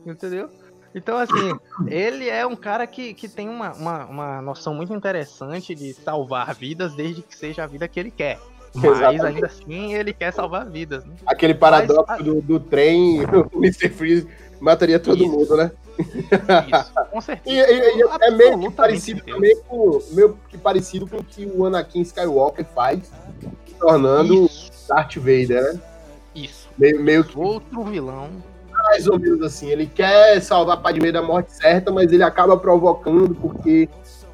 Entendeu? 0.05 0.49
Então, 0.97 1.17
assim, 1.17 1.57
ele 1.87 2.27
é 2.29 2.45
um 2.45 2.55
cara 2.55 2.85
que, 2.87 3.13
que 3.13 3.27
tem 3.27 3.47
uma, 3.47 3.73
uma, 3.73 4.05
uma 4.05 4.41
noção 4.41 4.73
muito 4.73 4.93
interessante 4.93 5.73
de 5.75 5.93
salvar 5.93 6.53
vidas 6.55 6.93
desde 6.93 7.21
que 7.21 7.35
seja 7.35 7.63
a 7.63 7.67
vida 7.67 7.87
que 7.87 7.99
ele 7.99 8.11
quer. 8.11 8.39
Mas 8.75 8.83
Exatamente. 8.83 9.25
ainda 9.25 9.47
assim, 9.47 9.93
ele 9.93 10.13
quer 10.13 10.31
salvar 10.33 10.65
vidas, 10.69 11.03
né? 11.05 11.13
Aquele 11.25 11.53
paradoxo 11.55 12.05
Mas- 12.07 12.23
do, 12.23 12.41
do 12.41 12.59
trem, 12.59 13.21
o 13.53 13.57
Mr. 13.57 13.89
Freeze 13.89 14.27
mataria 14.59 14.99
todo 14.99 15.23
Isso. 15.23 15.31
mundo, 15.31 15.55
né? 15.57 15.71
Isso, 15.99 16.93
com 17.11 17.17
E, 17.17 17.21
certeza. 17.21 17.71
e- 17.71 17.97
e 17.97 18.01
é 18.21 18.31
meio 18.31 18.59
que 18.59 18.71
parecido 18.71 19.17
certeza. 19.19 19.35
também 19.35 19.55
com, 19.67 19.99
meio 20.11 20.37
que 20.49 20.57
parecido 20.57 21.07
com 21.07 21.17
o 21.17 21.23
que 21.23 21.45
o 21.45 21.65
Anakin 21.65 22.01
Skywalker 22.01 22.65
faz, 22.75 22.99
se 23.65 23.73
tornando 23.79 24.45
Isso, 24.45 24.71
Darth 24.87 25.15
Vader, 25.15 25.73
né? 25.73 25.79
isso. 26.35 26.69
Meio, 26.77 27.01
meio 27.01 27.23
que 27.23 27.35
Outro 27.37 27.83
vilão. 27.83 28.29
Mais 28.89 29.07
ou 29.07 29.19
menos 29.19 29.41
assim. 29.41 29.69
Ele 29.69 29.85
quer 29.85 30.41
salvar 30.41 30.77
a 30.77 30.79
Padmé 30.79 31.11
da 31.11 31.21
morte 31.21 31.51
certa, 31.53 31.91
mas 31.91 32.11
ele 32.11 32.23
acaba 32.23 32.57
provocando 32.57 33.33
porque 33.35 33.87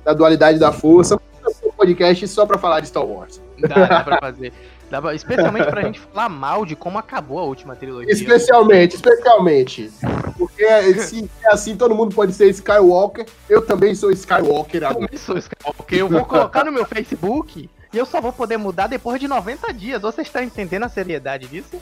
da 0.03 0.13
dualidade 0.13 0.59
da 0.59 0.71
força. 0.71 1.19
Um 1.63 1.71
podcast 1.71 2.25
só 2.29 2.45
pra 2.45 2.57
falar 2.57 2.79
de 2.79 2.87
Star 2.87 3.05
Wars. 3.05 3.41
Dá, 3.59 3.85
dá 3.85 4.03
pra 4.03 4.17
fazer. 4.19 4.53
Dá 4.89 5.01
pra- 5.01 5.13
especialmente 5.15 5.69
pra 5.69 5.81
gente 5.81 5.99
falar 5.99 6.29
mal 6.29 6.65
de 6.65 6.75
como 6.75 6.97
acabou 6.97 7.39
a 7.39 7.43
última 7.43 7.75
trilogia. 7.75 8.11
Especialmente, 8.11 8.95
especialmente. 8.95 9.91
Porque 10.37 10.65
se 10.99 11.29
é 11.43 11.51
assim, 11.53 11.75
todo 11.75 11.93
mundo 11.95 12.13
pode 12.15 12.31
ser 12.33 12.47
Skywalker. 12.49 13.25
Eu 13.49 13.61
também 13.65 13.93
sou 13.95 14.11
Skywalker 14.11 14.81
Eu 14.83 14.87
agora. 14.87 15.05
também 15.07 15.19
sou 15.19 15.37
Skywalker. 15.37 15.97
Eu 15.99 16.07
vou 16.07 16.23
colocar 16.25 16.63
no 16.63 16.71
meu 16.71 16.85
Facebook 16.85 17.69
e 17.91 17.97
eu 17.97 18.05
só 18.05 18.21
vou 18.21 18.31
poder 18.31 18.57
mudar 18.57 18.87
depois 18.87 19.19
de 19.19 19.27
90 19.27 19.73
dias. 19.73 20.01
Você 20.01 20.21
está 20.21 20.43
entendendo 20.43 20.83
a 20.83 20.89
seriedade 20.89 21.47
disso? 21.47 21.75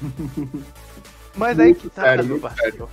Mas 1.36 1.58
aí 1.58 1.74
que 1.74 1.88
tá, 1.88 2.02
sério, 2.02 2.38
parceiro. 2.40 2.88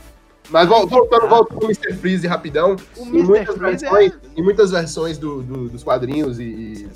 Mas 0.49 0.67
vol- 0.67 0.87
voltando, 0.87 1.27
voltando 1.27 1.59
pro 1.59 1.65
Mr. 1.67 1.93
Freeze 1.95 2.25
rapidão. 2.27 2.75
O 2.97 3.03
Em 3.03 3.09
Mr. 3.09 3.23
muitas 3.27 3.55
Freeze 3.55 3.85
é... 3.85 3.89
versões, 3.89 4.13
em 4.35 4.43
muitas 4.43 4.71
versões 4.71 5.17
do- 5.17 5.43
do- 5.43 5.69
dos 5.69 5.83
quadrinhos 5.83 6.39
e, 6.39 6.89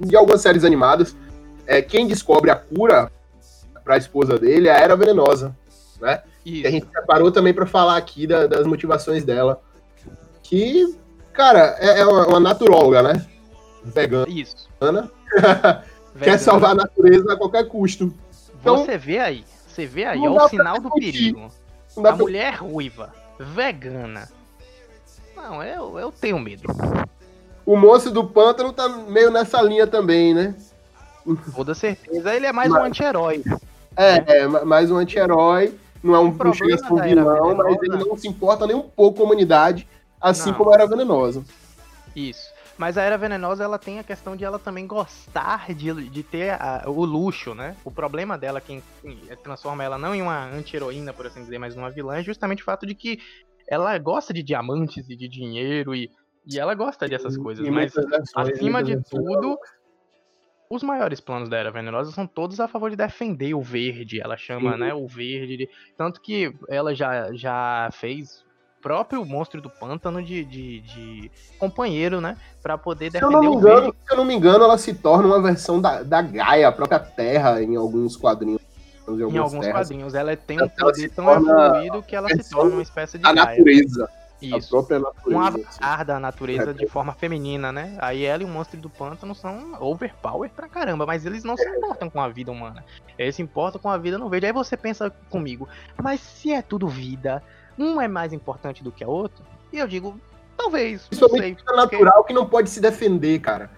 e 0.00 0.06
de 0.06 0.16
algumas 0.16 0.40
séries 0.42 0.64
animadas, 0.64 1.16
é, 1.66 1.80
quem 1.80 2.06
descobre 2.06 2.50
a 2.50 2.56
cura 2.56 3.10
pra 3.84 3.96
esposa 3.96 4.38
dele 4.38 4.68
é 4.68 4.72
a 4.72 4.78
Era 4.78 4.96
Venenosa. 4.96 5.56
Né? 6.00 6.22
E 6.44 6.66
a 6.66 6.70
gente 6.70 6.86
separou 6.92 7.30
também 7.30 7.54
pra 7.54 7.64
falar 7.66 7.96
aqui 7.96 8.26
da- 8.26 8.46
das 8.46 8.66
motivações 8.66 9.24
dela. 9.24 9.62
Que, 10.42 10.96
cara, 11.32 11.76
é, 11.78 12.00
é 12.00 12.06
uma, 12.06 12.26
uma 12.26 12.40
naturóloga, 12.40 13.02
né? 13.02 13.24
Vegana. 13.84 14.26
Isso. 14.28 14.68
Quer 14.80 15.82
Vegano. 16.14 16.38
salvar 16.38 16.70
a 16.72 16.74
natureza 16.74 17.32
a 17.32 17.36
qualquer 17.36 17.66
custo. 17.68 18.12
Então- 18.60 18.84
Você 18.84 18.98
vê 18.98 19.18
aí. 19.18 19.44
Você 19.80 19.86
vê 19.86 20.04
aí. 20.04 20.22
É 20.22 20.28
o 20.28 20.48
sinal 20.48 20.78
do 20.78 20.90
perigo. 20.90 21.48
A 21.96 22.00
pra- 22.02 22.16
mulher 22.16 22.54
ruiva, 22.56 23.12
vegana. 23.38 24.28
Não, 25.34 25.62
eu, 25.62 25.98
eu 25.98 26.12
tenho 26.12 26.38
medo. 26.38 26.64
O 27.64 27.76
moço 27.76 28.10
do 28.10 28.24
pântano 28.24 28.72
tá 28.72 28.88
meio 28.88 29.30
nessa 29.30 29.62
linha 29.62 29.86
também, 29.86 30.34
né? 30.34 30.54
Com 31.24 31.34
toda 31.36 31.74
certeza. 31.74 32.34
Ele 32.34 32.46
é 32.46 32.52
mais 32.52 32.70
um 32.70 32.74
Mas- 32.74 32.84
anti-herói. 32.88 33.42
É, 33.96 34.38
é 34.42 34.46
ma- 34.46 34.64
mais 34.66 34.90
um 34.90 34.96
anti-herói. 34.96 35.74
Não 36.02 36.14
é 36.14 36.18
um, 36.18 36.24
não 36.24 36.34
problema 36.34 36.56
chega 36.56 36.74
a 36.74 36.78
ser 36.78 36.92
um 36.92 36.96
da 36.96 37.08
Era 37.08 37.20
vilão, 37.22 37.54
mas 37.54 37.76
ele 37.82 37.96
não 38.04 38.16
se 38.16 38.28
importa 38.28 38.66
nem 38.66 38.76
um 38.76 38.82
pouco 38.82 39.18
com 39.18 39.22
a 39.22 39.26
humanidade, 39.26 39.86
assim 40.20 40.50
Não. 40.50 40.56
como 40.58 40.72
era 40.74 40.86
venenosa. 40.86 41.42
Isso. 42.14 42.50
Mas 42.80 42.96
a 42.96 43.02
Era 43.02 43.18
Venenosa, 43.18 43.62
ela 43.62 43.78
tem 43.78 43.98
a 43.98 44.02
questão 44.02 44.34
de 44.34 44.42
ela 44.42 44.58
também 44.58 44.86
gostar 44.86 45.74
de, 45.74 45.92
de 46.08 46.22
ter 46.22 46.52
a- 46.52 46.84
o 46.86 47.04
luxo, 47.04 47.54
né? 47.54 47.76
O 47.84 47.90
problema 47.90 48.38
dela, 48.38 48.58
quem 48.58 48.82
quem 49.02 49.18
transforma 49.44 49.84
ela 49.84 49.98
não 49.98 50.14
em 50.14 50.22
uma 50.22 50.46
anti-heroína, 50.46 51.12
por 51.12 51.26
assim 51.26 51.42
dizer, 51.42 51.58
mas 51.58 51.76
numa 51.76 51.90
vilã, 51.90 52.16
é 52.16 52.22
justamente 52.22 52.62
o 52.62 52.64
fato 52.64 52.86
de 52.86 52.94
que 52.94 53.18
ela 53.68 53.98
gosta 53.98 54.32
de 54.32 54.42
diamantes 54.42 55.10
e 55.10 55.14
de 55.14 55.28
dinheiro 55.28 55.94
e, 55.94 56.08
e 56.46 56.58
ela 56.58 56.74
gosta 56.74 57.06
dessas 57.06 57.36
coisas. 57.36 57.66
Em 57.66 57.70
Mas, 57.70 57.92
versões, 57.92 58.30
acima 58.34 58.82
de 58.82 58.96
tudo, 59.10 59.58
os 60.70 60.82
maiores 60.82 61.20
planos 61.20 61.50
da 61.50 61.58
Era 61.58 61.70
Venenosa 61.70 62.10
são 62.12 62.26
todos 62.26 62.60
a 62.60 62.66
favor 62.66 62.88
de 62.88 62.96
defender 62.96 63.52
o 63.52 63.60
verde. 63.60 64.22
Ela 64.22 64.38
chama, 64.38 64.70
Uhum. 64.72 64.78
né, 64.78 64.94
o 64.94 65.06
verde. 65.06 65.58
de- 65.58 65.68
Tanto 65.98 66.18
que 66.22 66.50
ela 66.66 66.94
já, 66.94 67.30
já 67.34 67.90
fez 67.92 68.42
próprio 68.80 69.24
monstro 69.24 69.60
do 69.60 69.68
pântano 69.70 70.22
de, 70.22 70.44
de, 70.44 70.80
de 70.80 71.30
companheiro, 71.58 72.20
né? 72.20 72.36
Pra 72.62 72.76
poder 72.78 73.10
Se 73.10 73.18
eu 73.18 73.28
defender 73.28 73.32
não 73.34 73.40
me 73.40 73.56
o 73.56 73.58
engano, 73.58 73.94
se 74.06 74.12
eu 74.12 74.16
não 74.16 74.24
me 74.24 74.34
engano, 74.34 74.64
ela 74.64 74.78
se 74.78 74.94
torna 74.94 75.26
uma 75.26 75.42
versão 75.42 75.80
da, 75.80 76.02
da 76.02 76.22
Gaia, 76.22 76.68
a 76.68 76.72
própria 76.72 76.98
Terra, 76.98 77.62
em 77.62 77.76
alguns 77.76 78.16
quadrinhos. 78.16 78.60
em 79.08 79.12
Em 79.20 79.38
alguns 79.38 79.60
terras. 79.66 79.72
quadrinhos, 79.88 80.14
ela 80.14 80.36
tem 80.36 80.56
um 80.58 80.60
Ela 80.62 80.70
se 80.70 80.76
poder 80.80 81.10
tão 81.10 81.32
evoluído 81.32 82.02
que 82.02 82.14
ela 82.16 82.28
se 82.28 82.48
torna 82.50 82.72
uma 82.72 82.82
espécie 82.82 83.18
de 83.18 83.26
A 83.26 83.32
Gaia. 83.32 83.58
natureza, 83.58 84.08
a 84.42 84.56
Isso. 84.56 84.70
própria 84.70 84.98
Um 84.98 85.02
natureza. 85.02 85.48
assim. 85.48 85.58
avatar 85.82 86.04
da 86.06 86.18
natureza 86.20 86.70
É. 86.70 86.72
de 86.72 86.86
forma 86.86 87.12
feminina, 87.12 87.70
né? 87.72 87.96
Aí 88.00 88.24
ela 88.24 88.42
e 88.42 88.46
o 88.46 88.48
monstro 88.48 88.80
do 88.80 88.88
pântano 88.88 89.34
são 89.34 89.76
overpower 89.80 90.48
pra 90.50 90.68
caramba, 90.68 91.04
mas 91.04 91.26
eles 91.26 91.44
não 91.44 91.56
se 91.56 91.68
importam 91.68 92.08
com 92.08 92.20
a 92.20 92.28
vida 92.28 92.50
humana. 92.50 92.82
Eles 93.18 93.34
se 93.36 93.42
importam 93.42 93.78
com 93.80 93.90
a 93.90 93.98
vida 93.98 94.16
no 94.16 94.28
verde. 94.30 94.46
Aí 94.46 94.52
você 94.52 94.76
pensa 94.76 95.10
comigo, 95.28 95.68
mas 96.02 96.20
se 96.20 96.52
é 96.52 96.62
tudo 96.62 96.88
vida, 96.88 97.42
um 97.80 98.00
é 98.00 98.08
mais 98.08 98.32
importante 98.32 98.82
do 98.84 98.92
que 98.92 99.02
a 99.04 99.08
outra? 99.08 99.44
E 99.72 99.78
eu 99.78 99.86
digo, 99.88 100.18
talvez, 100.56 101.06
não 101.12 101.28
sei. 101.28 101.54
Porque- 101.54 101.76
natural 101.76 102.24
que 102.24 102.32
não 102.32 102.46
pode 102.46 102.68
se 102.70 102.80
defender, 102.80 103.40
cara. 103.40 103.70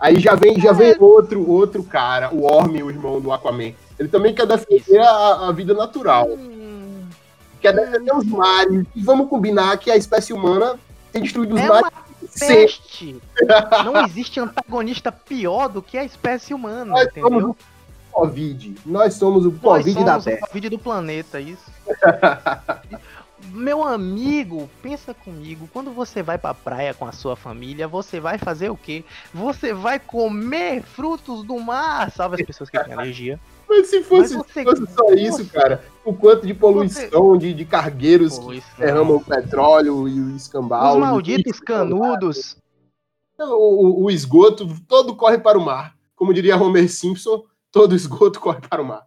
Aí 0.00 0.18
já 0.18 0.34
vem, 0.34 0.60
já 0.60 0.72
vem 0.72 0.96
outro, 0.98 1.48
outro 1.48 1.84
cara, 1.84 2.34
o 2.34 2.42
Orm, 2.44 2.72
o 2.82 2.90
irmão 2.90 3.20
do 3.20 3.30
Aquaman. 3.32 3.72
Ele 3.98 4.08
também 4.08 4.34
quer 4.34 4.46
defender 4.46 4.98
a, 4.98 5.48
a 5.48 5.52
vida 5.52 5.74
natural. 5.74 6.28
Hum, 6.28 7.06
Quer 7.60 7.72
defender 7.72 8.12
os 8.12 8.24
mares. 8.26 8.84
E 8.96 9.00
vamos 9.02 9.28
combinar 9.28 9.76
que 9.78 9.88
a 9.92 9.96
espécie 9.96 10.32
humana 10.32 10.76
tem 11.12 11.22
destruído 11.22 11.54
os 11.54 11.60
É 11.60 11.68
mares. 11.68 11.90
Peste! 12.38 13.20
Não 13.84 14.04
existe 14.04 14.40
antagonista 14.40 15.12
pior 15.12 15.68
do 15.68 15.80
que 15.82 15.96
a 15.98 16.04
espécie 16.04 16.52
humana, 16.54 16.86
nós 16.86 17.08
somos 17.12 17.30
entendeu? 17.30 17.50
o 17.50 17.56
Covid. 18.12 18.74
Nós 18.86 19.14
somos 19.14 19.44
o 19.46 19.50
Nós 19.50 19.60
Covid 19.60 19.94
da 20.04 20.06
somos 20.12 20.22
o 20.26 20.30
Terra. 20.30 20.46
Covid 20.48 20.68
do 20.70 20.78
planeta, 20.78 21.38
isso. 21.40 21.70
Meu 23.52 23.82
amigo, 23.86 24.68
pensa 24.82 25.12
comigo, 25.12 25.68
quando 25.72 25.90
você 25.90 26.22
vai 26.22 26.38
pra 26.38 26.54
praia 26.54 26.94
com 26.94 27.06
a 27.06 27.12
sua 27.12 27.36
família, 27.36 27.86
você 27.86 28.18
vai 28.18 28.38
fazer 28.38 28.70
o 28.70 28.76
quê? 28.76 29.04
Você 29.32 29.74
vai 29.74 29.98
comer 30.00 30.82
frutos 30.82 31.44
do 31.44 31.58
mar, 31.60 32.10
salve 32.10 32.36
as 32.40 32.46
pessoas 32.46 32.70
que 32.70 32.82
têm 32.82 32.94
alergia. 32.94 33.38
Mas 33.68 33.88
se 33.88 34.02
fosse, 34.02 34.36
Mas 34.36 34.46
você- 34.46 34.64
fosse 34.64 34.86
só 34.94 35.12
isso, 35.14 35.46
cara, 35.50 35.84
o 36.04 36.14
quanto 36.14 36.46
de 36.46 36.54
poluição, 36.54 37.36
de, 37.36 37.52
de 37.52 37.64
cargueiros 37.64 38.38
que 38.38 38.62
derramam 38.78 39.16
o 39.16 39.24
petróleo 39.24 40.08
e 40.08 40.18
o 40.20 40.34
escambau. 40.36 40.94
Os 40.94 41.00
malditos 41.00 41.60
canudos. 41.60 42.56
O, 43.38 43.44
o- 43.44 44.04
o 44.04 44.10
esgoto 44.10 44.68
todo 44.88 45.14
corre 45.16 45.38
para 45.38 45.58
o 45.58 45.64
mar. 45.64 45.94
Como 46.14 46.32
diria 46.32 46.56
Homer 46.56 46.88
Simpson, 46.90 47.44
todo 47.70 47.94
esgoto 47.94 48.38
corre 48.40 48.60
para 48.60 48.80
o 48.80 48.84
mar. 48.84 49.02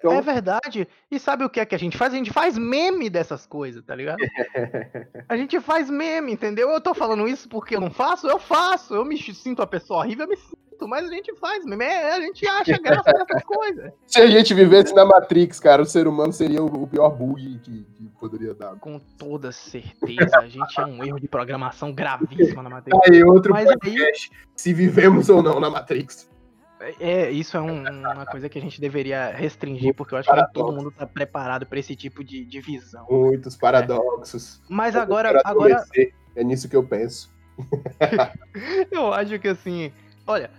Então, 0.00 0.12
É 0.12 0.20
verdade. 0.22 0.88
E 1.10 1.18
sabe 1.18 1.44
o 1.44 1.50
que 1.50 1.60
é 1.60 1.66
que 1.66 1.74
a 1.74 1.78
gente 1.78 1.96
faz? 1.96 2.12
A 2.12 2.16
gente 2.16 2.32
faz 2.32 2.56
meme 2.56 3.10
dessas 3.10 3.46
coisas, 3.46 3.84
tá 3.84 3.94
ligado? 3.94 4.18
A 5.28 5.36
gente 5.36 5.60
faz 5.60 5.90
meme, 5.90 6.32
entendeu? 6.32 6.70
Eu 6.70 6.80
tô 6.80 6.94
falando 6.94 7.28
isso 7.28 7.48
porque 7.48 7.76
eu 7.76 7.80
não 7.80 7.90
faço? 7.90 8.26
Eu 8.26 8.38
faço. 8.38 8.94
Eu 8.94 9.04
me 9.04 9.16
sinto 9.18 9.62
a 9.62 9.66
pessoa 9.66 10.00
horrível, 10.00 10.24
eu 10.24 10.30
me 10.30 10.36
sinto. 10.36 10.88
Mas 10.88 11.04
a 11.04 11.12
gente 11.12 11.34
faz 11.36 11.64
meme. 11.66 11.84
É, 11.84 12.14
a 12.14 12.20
gente 12.20 12.46
acha 12.48 12.78
graça 12.78 13.12
nessas 13.12 13.44
coisas. 13.44 13.92
se 14.06 14.20
a 14.20 14.26
gente 14.26 14.54
vivesse 14.54 14.94
na 14.94 15.04
Matrix, 15.04 15.60
cara, 15.60 15.82
o 15.82 15.84
ser 15.84 16.08
humano 16.08 16.32
seria 16.32 16.62
o, 16.62 16.86
pior 16.86 17.10
bug 17.10 17.58
que, 17.58 17.84
que 17.94 18.08
poderia 18.18 18.54
dar. 18.54 18.76
Com 18.76 18.98
toda 18.98 19.52
certeza. 19.52 20.38
A 20.38 20.48
gente 20.48 20.80
é 20.80 20.86
um 20.86 21.04
erro 21.04 21.20
de 21.20 21.28
programação 21.28 21.92
gravíssimo 21.92 22.62
na 22.62 22.70
matéria. 22.70 22.98
Aí, 23.06 23.22
outro 23.22 23.52
Mas 23.52 23.68
aí, 23.68 23.78
podcast, 23.78 24.30
se 24.56 24.72
vivemos 24.72 25.28
ou 25.28 25.42
não 25.42 25.60
na 25.60 25.68
Matrix. 25.68 26.29
É, 26.98 27.30
isso 27.30 27.56
é 27.56 27.60
um- 27.60 27.82
uma 27.88 28.26
coisa 28.26 28.48
que 28.48 28.58
a 28.58 28.60
gente 28.62 28.80
deveria 28.80 29.30
restringir, 29.30 29.94
porque 29.94 30.14
eu 30.14 30.18
acho 30.18 30.28
que 30.30 30.34
nem 30.36 30.46
todo 30.52 30.72
mundo 30.72 30.90
tá 30.90 31.06
preparado 31.06 31.66
pra 31.66 31.78
esse 31.78 31.94
tipo 31.94 32.24
de, 32.24 32.44
de 32.44 32.60
visão. 32.60 33.06
Muitos 33.10 33.56
paradoxos. 33.56 34.60
Mas 34.68 34.96
agora, 34.96 35.28
Quero 35.28 35.42
agora 35.44 35.74
adormecer. 35.74 36.14
É 36.34 36.44
nisso 36.44 36.68
que 36.68 36.76
eu 36.76 36.82
penso. 36.84 37.32
Eu 38.90 39.12
acho 39.12 39.38
que 39.38 39.48
assim, 39.48 39.92
olha, 40.26 40.50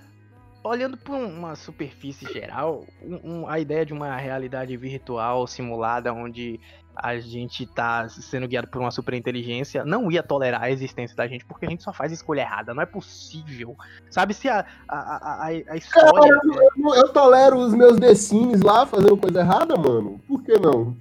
olhando 0.64 0.98
por 0.98 1.16
uma 1.16 1.56
superfície 1.56 2.26
geral, 2.32 2.86
um- 3.02 3.42
um- 3.44 3.48
a 3.48 3.60
ideia 3.60 3.86
de 3.86 3.94
uma 3.94 4.16
realidade 4.16 4.76
virtual 4.78 5.48
simulada 5.48 6.14
onde 6.14 6.60
a 6.96 7.18
gente 7.20 7.66
tá 7.66 8.08
sendo 8.10 8.48
guiado 8.48 8.68
por 8.68 8.80
uma 8.82 8.92
superinteligência 8.92 9.86
não 9.86 10.12
ia 10.12 10.22
tolerar 10.22 10.64
a 10.64 10.70
existência 10.72 11.16
da 11.16 11.26
gente 11.26 11.46
porque 11.46 11.66
a 11.66 11.70
gente 11.70 11.82
só 11.82 11.94
faz 11.94 12.12
escolha 12.12 12.42
errada, 12.42 12.74
não 12.74 12.84
é 12.84 12.86
possível. 12.86 13.76
Sabe 14.10 14.34
se 14.34 14.50
a, 14.50 14.66
a, 14.88 14.98
a, 14.98 15.46
a- 15.48 15.78
história. 15.78 16.40
Eu, 16.78 16.94
eu 16.96 17.10
tolero 17.14 17.58
os 17.58 17.74
meus 17.74 17.98
Sims 18.20 18.62
lá 18.62 18.86
fazendo 18.86 19.16
coisa 19.18 19.40
errada, 19.40 19.76
mano. 19.78 20.20
Por 20.28 20.44
que 20.44 20.60
não? 20.60 20.96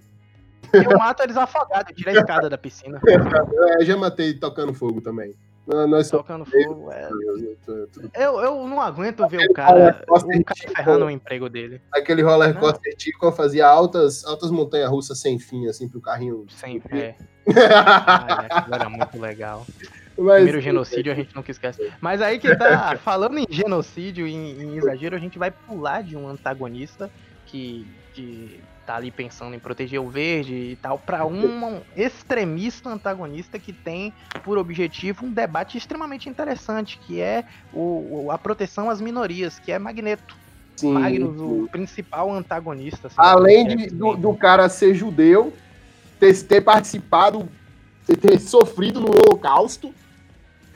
Eu 0.72 0.96
mato 0.96 1.24
eles 1.24 1.36
afogados, 1.36 1.90
eu 1.90 1.96
tiro 1.96 2.10
a 2.10 2.12
escada 2.14 2.48
da 2.48 2.56
piscina, 2.56 3.00
É, 3.80 3.84
já 3.84 3.96
matei 3.96 4.34
tocando 4.34 4.72
fogo 4.72 5.00
também. 5.00 5.34
Nós 5.66 5.88
nós 5.90 6.06
somos. 6.08 6.26
tocando 6.26 6.44
fogo. 6.44 6.90
é. 6.90 7.08
tudo- 7.64 8.10
Eu, 8.14 8.40
eu 8.40 8.66
não 8.66 8.80
aguento 8.80 9.26
ver 9.28 9.48
o 9.48 9.52
cara, 9.52 10.02
o 10.08 10.44
cara 10.44 10.74
ferrando 10.74 11.04
o 11.06 11.10
emprego 11.10 11.48
dele. 11.48 11.80
Aquele 11.92 12.22
roller 12.22 12.58
coaster 12.58 12.96
Tico 12.96 13.30
fazia 13.30 13.66
altas, 13.66 14.24
altas 14.24 14.50
montanhas 14.50 14.90
russas 14.90 15.20
sem 15.20 15.38
fim, 15.38 15.68
assim, 15.68 15.88
pro 15.88 16.00
carrinho. 16.00 16.46
Sem 16.48 16.80
fé. 16.80 17.16
Ai, 17.54 18.46
aquilo 18.50 18.74
era 18.74 18.88
muito 18.88 19.18
legal. 19.20 19.66
Mas, 20.18 20.34
Primeiro 20.34 20.60
genocídio 20.60 21.10
a 21.12 21.14
gente 21.14 21.34
nunca 21.34 21.50
esquece. 21.50 21.90
Mas 22.00 22.20
aí 22.20 22.38
que 22.38 22.54
tá, 22.54 22.96
falando 23.02 23.38
em 23.38 23.46
genocídio 23.48 24.26
e 24.26 24.34
em, 24.34 24.60
em 24.62 24.76
exagero, 24.76 25.16
a 25.16 25.18
gente 25.18 25.38
vai 25.38 25.50
pular 25.50 26.02
de 26.02 26.14
um 26.14 26.28
antagonista 26.28 27.10
que, 27.46 27.86
que 28.12 28.60
tá 28.90 28.96
ali 28.96 29.12
pensando 29.12 29.54
em 29.54 29.58
proteger 29.60 30.00
o 30.00 30.08
verde 30.08 30.52
e 30.52 30.76
tal, 30.76 30.98
pra 30.98 31.24
um 31.24 31.80
extremista 31.96 32.90
antagonista 32.90 33.56
que 33.56 33.72
tem 33.72 34.12
por 34.42 34.58
objetivo 34.58 35.26
um 35.26 35.32
debate 35.32 35.78
extremamente 35.78 36.28
interessante, 36.28 36.98
que 36.98 37.20
é 37.20 37.44
o, 37.72 38.28
a 38.32 38.36
proteção 38.36 38.90
às 38.90 39.00
minorias, 39.00 39.60
que 39.60 39.70
é 39.70 39.78
Magneto. 39.78 40.36
sim, 40.76 40.92
Magnus, 40.92 41.40
o 41.40 41.68
principal 41.70 42.32
antagonista. 42.32 43.06
assim, 43.06 43.16
Além 43.16 43.68
do 43.68 43.76
de, 43.76 43.86
do, 43.90 44.16
do 44.16 44.34
cara 44.34 44.68
ser 44.68 44.92
judeu, 44.92 45.52
ter, 46.18 46.36
ter 46.42 46.60
participado, 46.60 47.48
ter, 48.04 48.16
ter 48.16 48.40
sofrido 48.40 48.98
no 48.98 49.10
Holocausto, 49.10 49.94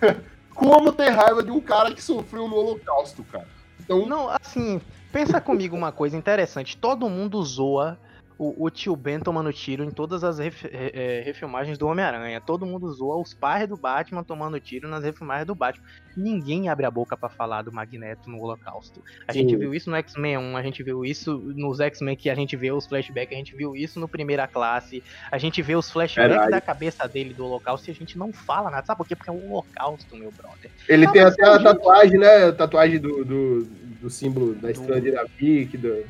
como 0.54 0.92
ter 0.92 1.10
raiva 1.10 1.42
de 1.42 1.50
um 1.50 1.60
cara 1.60 1.92
que 1.92 2.02
sofreu 2.02 2.46
no 2.46 2.54
Holocausto, 2.54 3.24
cara? 3.24 3.48
Então, 3.80 4.06
Não, 4.06 4.30
assim, 4.30 4.80
pensa 5.14 5.40
comigo 5.40 5.76
uma 5.76 5.92
coisa 5.92 6.16
interessante. 6.16 6.76
Todo 6.76 7.08
mundo 7.08 7.40
zoa 7.44 7.96
o, 8.36 8.64
o 8.64 8.70
tio 8.70 8.96
Ben 8.96 9.20
tomando 9.20 9.52
tiro 9.52 9.84
em 9.84 9.90
todas 9.90 10.24
as 10.24 10.38
ref- 10.40 10.64
eh, 10.64 11.22
refilmagens 11.24 11.78
do 11.78 11.86
Homem-Aranha. 11.86 12.40
Todo 12.40 12.66
mundo 12.66 12.92
zoa 12.92 13.16
os 13.20 13.32
pais 13.32 13.68
do 13.68 13.76
Batman 13.76 14.24
tomando 14.24 14.58
tiro 14.58 14.88
nas 14.88 15.04
refilmagens 15.04 15.46
do 15.46 15.54
Batman. 15.54 15.84
Ninguém 16.16 16.68
abre 16.68 16.84
a 16.84 16.90
boca 16.90 17.16
pra 17.16 17.28
falar 17.28 17.62
do 17.62 17.72
Magneto 17.72 18.28
no 18.28 18.40
Holocausto. 18.40 19.02
A 19.28 19.32
Sim. 19.32 19.40
gente 19.40 19.56
viu 19.56 19.72
isso 19.74 19.88
no 19.90 19.96
X-Men 19.96 20.38
1, 20.38 20.56
a 20.56 20.62
gente 20.62 20.82
viu 20.82 21.04
isso 21.04 21.38
nos 21.54 21.78
X-Men 21.80 22.16
que 22.16 22.28
a 22.28 22.34
gente 22.34 22.56
vê 22.56 22.72
os 22.72 22.86
flashbacks, 22.86 23.34
a 23.34 23.38
gente 23.38 23.54
viu 23.56 23.76
isso 23.76 24.00
no 24.00 24.08
Primeira 24.08 24.46
Classe, 24.48 25.02
a 25.30 25.38
gente 25.38 25.62
vê 25.62 25.76
os 25.76 25.90
flashbacks 25.90 26.50
da 26.50 26.60
cabeça 26.60 27.06
dele 27.08 27.34
do 27.34 27.44
Holocausto 27.46 27.88
e 27.88 27.92
a 27.92 27.94
gente 27.94 28.18
não 28.18 28.32
fala 28.32 28.70
nada. 28.70 28.84
Sabe 28.86 28.98
por 28.98 29.06
quê? 29.06 29.14
Porque 29.14 29.30
é 29.30 29.32
um 29.32 29.50
Holocausto, 29.52 30.16
meu 30.16 30.32
brother. 30.32 30.70
ele 30.88 31.06
tem 31.12 31.22
até 31.22 31.44
a 31.46 31.52
gente- 31.54 31.62
tatuagem, 31.64 32.18
né? 32.18 32.46
A 32.48 32.52
tatuagem 32.52 32.98
do, 32.98 33.24
do, 33.24 33.64
do 34.00 34.10
símbolo 34.10 34.54
da 34.56 34.70
estrela 34.72 35.00
de 35.00 35.10
Davi, 35.12 35.66
que, 35.66 35.76
do, 35.76 36.04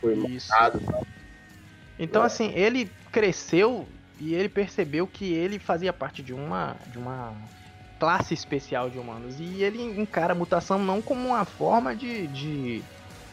foi 0.00 0.14
Isso. 0.28 0.48
marcado. 0.50 0.80
Então, 2.00 2.22
assim, 2.22 2.50
ele 2.54 2.90
cresceu 3.12 3.86
e 4.18 4.34
ele 4.34 4.48
percebeu 4.48 5.06
que 5.06 5.32
ele 5.32 5.58
fazia 5.58 5.92
parte 5.92 6.22
de 6.22 6.32
uma, 6.32 6.76
de 6.86 6.98
uma 6.98 7.34
classe 7.98 8.34
especial 8.34 8.88
de 8.88 8.98
humanos. 8.98 9.38
E 9.38 9.62
ele 9.62 9.82
encara 9.82 10.32
a 10.32 10.36
mutação 10.36 10.78
não 10.78 11.00
como 11.02 11.28
uma 11.28 11.44
forma 11.44 11.94
de. 11.94 12.26
de 12.28 12.84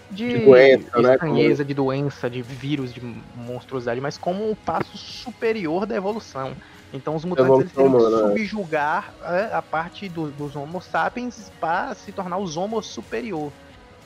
de, 0.10 0.40
De 0.40 0.46
doença, 0.46 1.02
né? 1.02 1.14
estranheza, 1.14 1.66
de 1.66 1.74
doença, 1.74 2.30
de 2.30 2.42
vírus, 2.42 2.94
de 2.94 3.02
monstruosidade, 3.02 4.00
mas 4.00 4.18
como 4.18 4.50
um 4.50 4.56
passo 4.56 4.98
superior 4.98 5.86
da 5.86 5.98
evolução. 5.98 6.56
Então 6.94 7.14
os 7.14 7.26
mutantes 7.26 7.60
eles 7.60 7.74
teriam 7.74 7.92
que 7.92 7.98
humana, 7.98 8.16
é. 8.16 8.30
subjugar 8.30 9.14
é, 9.22 9.54
a 9.54 9.62
parte 9.62 10.08
do- 10.08 10.32
dos 10.32 10.56
Homo 10.56 10.80
sapiens 10.82 11.52
para 11.60 11.94
se 11.94 12.14
tornar 12.14 12.38
os 12.38 12.56
Homo 12.56 12.82
superior. 12.82 13.52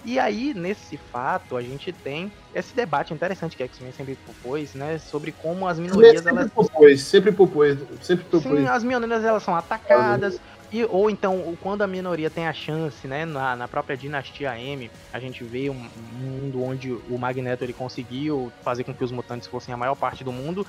E 0.03 0.17
aí, 0.17 0.53
nesse 0.53 0.97
fato, 0.97 1.55
a 1.55 1.61
gente 1.61 1.91
tem 1.91 2.31
esse 2.55 2.75
debate 2.75 3.13
interessante 3.13 3.55
que 3.55 3.61
a 3.61 3.65
X-Men 3.67 3.91
sempre 3.91 4.15
propôs, 4.15 4.73
né? 4.73 4.97
Sobre 4.97 5.31
como 5.31 5.67
as 5.67 5.77
minorias, 5.77 6.23
Sempre 6.23 6.29
elas 6.29 6.51
propôs, 6.51 7.01
sempre 7.01 7.31
propôs, 7.31 7.77
sempre 8.01 8.25
propôs. 8.25 8.59
Sim, 8.59 8.67
as 8.67 8.83
minorias 8.83 9.23
elas 9.23 9.43
são 9.43 9.55
atacadas. 9.55 10.39
E, 10.71 10.83
ou 10.85 11.09
então, 11.09 11.55
quando 11.61 11.81
a 11.81 11.87
minoria 11.87 12.29
tem 12.29 12.47
a 12.47 12.53
chance, 12.53 13.07
né? 13.07 13.25
Na, 13.25 13.55
na 13.55 13.67
própria 13.67 13.95
dinastia 13.95 14.57
M, 14.59 14.89
a 15.13 15.19
gente 15.19 15.43
vê 15.43 15.69
um, 15.69 15.75
um 15.75 16.17
mundo 16.17 16.63
onde 16.63 16.91
o 16.91 17.17
Magneto 17.17 17.63
ele 17.63 17.73
conseguiu 17.73 18.51
fazer 18.63 18.83
com 18.83 18.93
que 18.93 19.03
os 19.03 19.11
mutantes 19.11 19.47
fossem 19.47 19.73
a 19.73 19.77
maior 19.77 19.95
parte 19.95 20.23
do 20.23 20.31
mundo. 20.31 20.65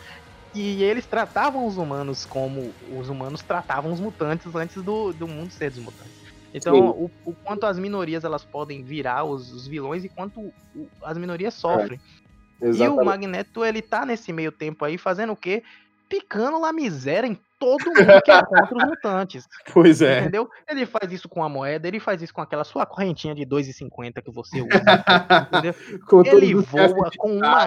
E 0.54 0.82
eles 0.82 1.06
tratavam 1.06 1.66
os 1.66 1.78
humanos 1.78 2.26
como 2.26 2.74
os 2.94 3.08
humanos 3.08 3.42
tratavam 3.42 3.90
os 3.90 4.00
mutantes 4.00 4.54
antes 4.54 4.82
do, 4.82 5.12
do 5.12 5.26
mundo 5.26 5.50
ser 5.50 5.70
dos 5.70 5.78
mutantes. 5.78 6.21
Então, 6.54 6.74
o, 6.90 7.10
o 7.24 7.34
quanto 7.44 7.64
as 7.66 7.78
minorias 7.78 8.24
elas 8.24 8.44
podem 8.44 8.82
virar 8.82 9.24
os, 9.24 9.52
os 9.52 9.66
vilões 9.66 10.04
e 10.04 10.08
quanto 10.08 10.40
o- 10.40 10.88
as 11.02 11.16
minorias 11.18 11.54
sofrem. 11.54 11.98
E 12.60 12.88
o. 12.88 13.04
Magneto, 13.04 13.64
ele 13.64 13.82
tá 13.82 14.04
nesse 14.06 14.32
meio 14.32 14.52
tempo 14.52 14.84
aí 14.84 14.96
fazendo 14.98 15.32
o 15.32 15.36
quê? 15.36 15.62
picando 16.08 16.60
lá 16.60 16.74
miséria 16.74 17.26
em 17.26 17.38
todo 17.58 17.86
mundo 17.86 18.22
que 18.22 18.30
é 18.30 18.44
contra 18.44 18.76
os 18.76 18.84
mutantes. 18.84 19.48
Pois 19.72 20.02
é. 20.02 20.20
Entendeu? 20.20 20.46
Ele 20.68 20.84
faz 20.84 21.10
isso 21.10 21.26
com 21.26 21.42
a 21.42 21.48
moeda, 21.48 21.88
ele 21.88 21.98
faz 21.98 22.20
isso 22.20 22.34
com 22.34 22.42
aquela 22.42 22.64
sua 22.64 22.84
correntinha 22.84 23.34
de 23.34 23.46
2,50 23.46 24.22
que 24.22 24.30
você 24.30 24.60
usa. 24.60 24.68
Ele 26.36 26.54
voa 26.54 27.10
com 27.16 27.38
uma 27.38 27.66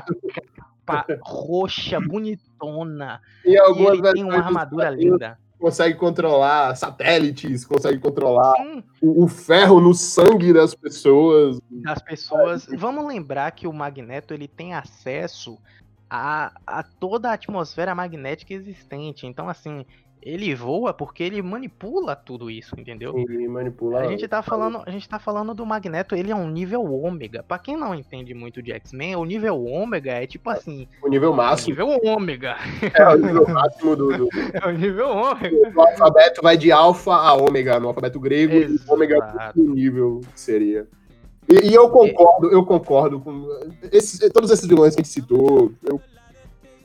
capa 0.86 1.18
roxa, 1.24 2.00
bonitona. 2.00 3.20
E 3.44 3.50
E 3.54 3.86
ele 3.88 4.02
tem 4.14 4.24
uma 4.24 4.34
armadura 4.46 4.90
linda. 4.92 5.40
Consegue 5.60 5.98
controlar 5.98 6.76
satélites, 6.76 7.66
consegue 7.66 8.00
controlar 8.00 8.54
o, 9.02 9.24
o 9.24 9.28
ferro 9.28 9.80
no 9.80 9.94
sangue 9.94 10.54
das 10.54 10.76
pessoas. 10.76 11.60
das 11.70 12.02
pessoas. 12.02 12.68
Vamos 12.78 13.08
lembrar 13.08 13.52
que 13.52 13.68
o 13.68 13.74
Magneto 13.74 14.34
ele 14.34 14.48
tem 14.48 14.74
acesso 14.74 15.58
a, 16.10 16.52
a 16.66 16.84
toda 16.84 17.30
a 17.30 17.34
atmosfera 17.34 17.96
magnética 17.96 18.54
existente. 18.54 19.26
Então, 19.26 19.50
assim, 19.50 19.86
ele 20.26 20.56
voa 20.56 20.92
porque 20.92 21.22
ele 21.22 21.40
manipula 21.40 22.16
tudo 22.16 22.50
isso, 22.50 22.74
entendeu? 22.80 23.16
E 23.16 23.48
manipula. 23.48 24.00
A 24.00 24.08
gente 24.08 24.28
tá 24.28 24.42
falando, 24.42 24.82
a 24.84 24.90
gente 24.90 25.08
tá 25.08 25.20
falando 25.20 25.54
do 25.54 25.64
Magneto, 25.64 26.16
ele 26.16 26.32
é 26.32 26.36
um 26.36 26.50
nível 26.50 26.84
ômega. 26.84 27.44
Pra 27.44 27.60
quem 27.60 27.78
não 27.78 27.94
entende 27.94 28.34
muito 28.34 28.60
de 28.60 28.72
X-Men, 28.72 29.16
o 29.18 29.24
nível 29.24 29.64
ômega 29.64 30.14
é 30.14 30.26
tipo 30.26 30.50
assim, 30.50 30.88
o 31.04 31.08
nível 31.08 31.32
o 31.32 31.36
máximo. 31.36 31.70
nível 31.70 32.00
ômega. 32.04 32.56
É 32.96 33.08
o 33.08 33.18
nível 33.18 33.48
máximo 33.48 33.96
do, 33.96 34.18
do, 34.18 34.30
É 34.54 34.68
o 34.68 34.72
nível 34.72 35.10
ômega. 35.10 35.70
do 35.70 35.80
alfabeto, 35.82 36.42
vai 36.42 36.58
de 36.58 36.72
alfa 36.72 37.14
a 37.14 37.34
ômega 37.36 37.80
no 37.80 37.90
alfabeto 37.90 38.20
grego, 38.20 38.56
e 38.56 38.64
Exato. 38.64 38.94
ômega 38.94 39.16
é 39.56 39.60
o 39.60 39.74
nível 39.76 40.22
que 40.34 40.40
seria. 40.40 40.88
E, 41.48 41.70
e 41.70 41.74
eu 41.76 41.88
concordo, 41.90 42.52
eu 42.52 42.66
concordo 42.66 43.20
com 43.20 43.48
esses, 43.92 44.18
todos 44.32 44.50
esses 44.50 44.66
vilões 44.68 44.96
que 44.96 45.02
a 45.02 45.04
gente 45.04 45.14
citou, 45.14 45.72
eu 45.84 46.02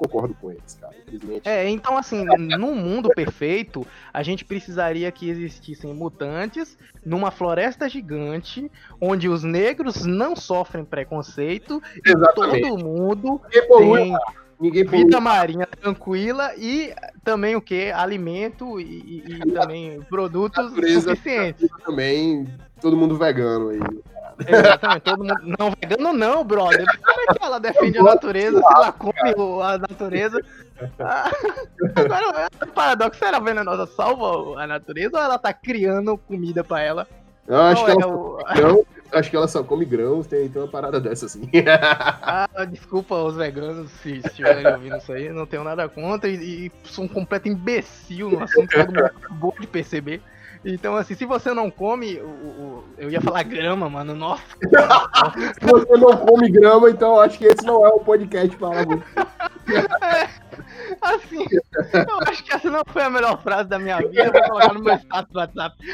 concordo 0.01 0.35
com 0.41 0.51
eles, 0.51 0.79
cara, 0.81 0.95
infelizmente. 1.03 1.47
É, 1.47 1.69
então 1.69 1.99
assim, 1.99 2.25
num 2.39 2.75
mundo 2.75 3.11
perfeito, 3.11 3.87
a 4.13 4.23
gente 4.23 4.47
precisaria 4.47 5.13
que 5.13 5.29
existissem 5.29 5.93
mutantes 5.93 6.79
numa 7.05 7.31
floresta 7.31 7.87
gigante, 7.87 8.71
onde 8.99 9.29
os 9.29 9.45
negros 9.45 10.07
não 10.07 10.35
sofrem 10.35 10.85
preconceito 10.87 11.83
e 12.05 12.11
Exatamente. 12.11 12.63
todo 12.63 12.83
mundo 12.83 13.41
tem 13.53 14.17
ninguém 14.59 14.85
polui. 14.87 15.05
vida 15.05 15.21
marinha 15.21 15.67
tranquila 15.67 16.55
e 16.57 16.95
também 17.23 17.55
o 17.55 17.61
que? 17.61 17.91
Alimento 17.91 18.81
e, 18.81 18.85
e- 18.85 19.25
e 19.33 19.53
também 19.53 20.01
produtos 20.09 20.73
suficientes. 21.03 21.69
também, 21.85 22.47
todo 22.81 22.97
mundo 22.97 23.19
vegano 23.19 23.69
aí. 23.69 23.81
Exatamente, 24.47 25.01
todo 25.03 25.19
mundo. 25.25 25.57
Não, 25.59 25.73
vegano 25.81 26.13
não, 26.13 26.45
brother. 26.45 26.85
Como 27.05 27.21
é 27.31 27.35
que 27.35 27.45
ela 27.45 27.59
defende 27.61 27.99
a 27.99 28.03
natureza 28.03 28.59
se 28.59 28.75
ela 28.75 28.93
come 28.93 29.13
a 29.63 29.79
natureza? 29.79 30.41
Ah, 30.99 31.31
Agora, 31.97 32.49
o 32.63 32.67
paradoxo 32.69 33.25
era 33.25 33.39
venenosa 33.39 33.87
salva 33.87 34.61
a 34.63 34.67
natureza 34.67 35.17
ou 35.19 35.23
ela 35.23 35.39
tá 35.39 35.53
criando 35.53 36.17
comida 36.17 36.65
pra 36.65 36.81
ela? 36.81 37.07
Eu 37.47 37.61
acho, 37.61 37.85
que 37.85 37.91
é 37.91 37.95
ela, 37.95 38.07
o- 38.07 38.39
grão, 38.55 38.87
acho 39.13 39.31
que 39.31 39.37
ela 39.37 39.49
só 39.49 39.63
come 39.65 39.85
grãos, 39.85 40.27
tem, 40.27 40.49
tem 40.49 40.63
uma 40.63 40.69
parada 40.69 41.01
dessa 41.01 41.27
assim. 41.27 41.43
Ah, 42.23 42.65
desculpa 42.65 43.15
os 43.17 43.35
veganos 43.37 43.91
se 44.03 44.19
estiverem 44.25 44.67
ouvindo 44.73 44.97
isso 44.97 45.13
aí, 45.13 45.29
não 45.31 45.47
tenho 45.47 45.65
nada 45.65 45.89
contra 45.89 46.29
e, 46.31 46.67
e 46.67 46.73
sou 46.85 47.05
um 47.05 47.09
completo 47.09 47.49
imbecil 47.49 48.31
no 48.31 48.43
assunto, 48.45 48.71
todo 48.71 48.87
mundo 48.87 49.05
acabou 49.05 49.55
de 49.61 49.67
perceber. 49.67 50.23
Então, 50.65 50.95
assim, 50.95 51.15
se 51.15 51.25
você 51.25 51.55
não 51.55 51.71
come, 51.71 52.21
o, 52.21 52.27
o- 52.27 52.85
eu 52.99 53.11
ia 53.11 53.21
falar 53.21 53.43
grama, 53.45 53.89
mano, 53.89 54.15
nossa. 54.15 54.43
Se 55.59 55.65
você 55.67 55.97
não 55.97 56.15
come 56.19 56.51
grama, 56.51 56.91
então 56.91 57.19
acho 57.19 57.39
que 57.39 57.47
esse 57.47 57.65
não 57.65 57.85
é 57.87 57.89
o 57.89 58.01
podcast 58.01 58.55
para 58.57 58.85
você. 58.85 59.03
Assim, 61.01 61.47
eu 62.09 62.21
acho 62.29 62.45
que 62.45 62.53
essa 62.53 62.71
não 62.71 62.83
foi 62.87 63.03
a 63.03 63.11
melhor 63.11 63.41
frase 63.43 63.69
da 63.71 63.79
minha 63.79 63.97
vida, 63.99 64.25
eu 64.27 64.33
vou 64.33 64.43
colocar 64.43 64.75
no 64.75 64.83
meu 64.83 64.95
status 64.97 65.33
do 65.33 65.39
WhatsApp. 65.39 65.77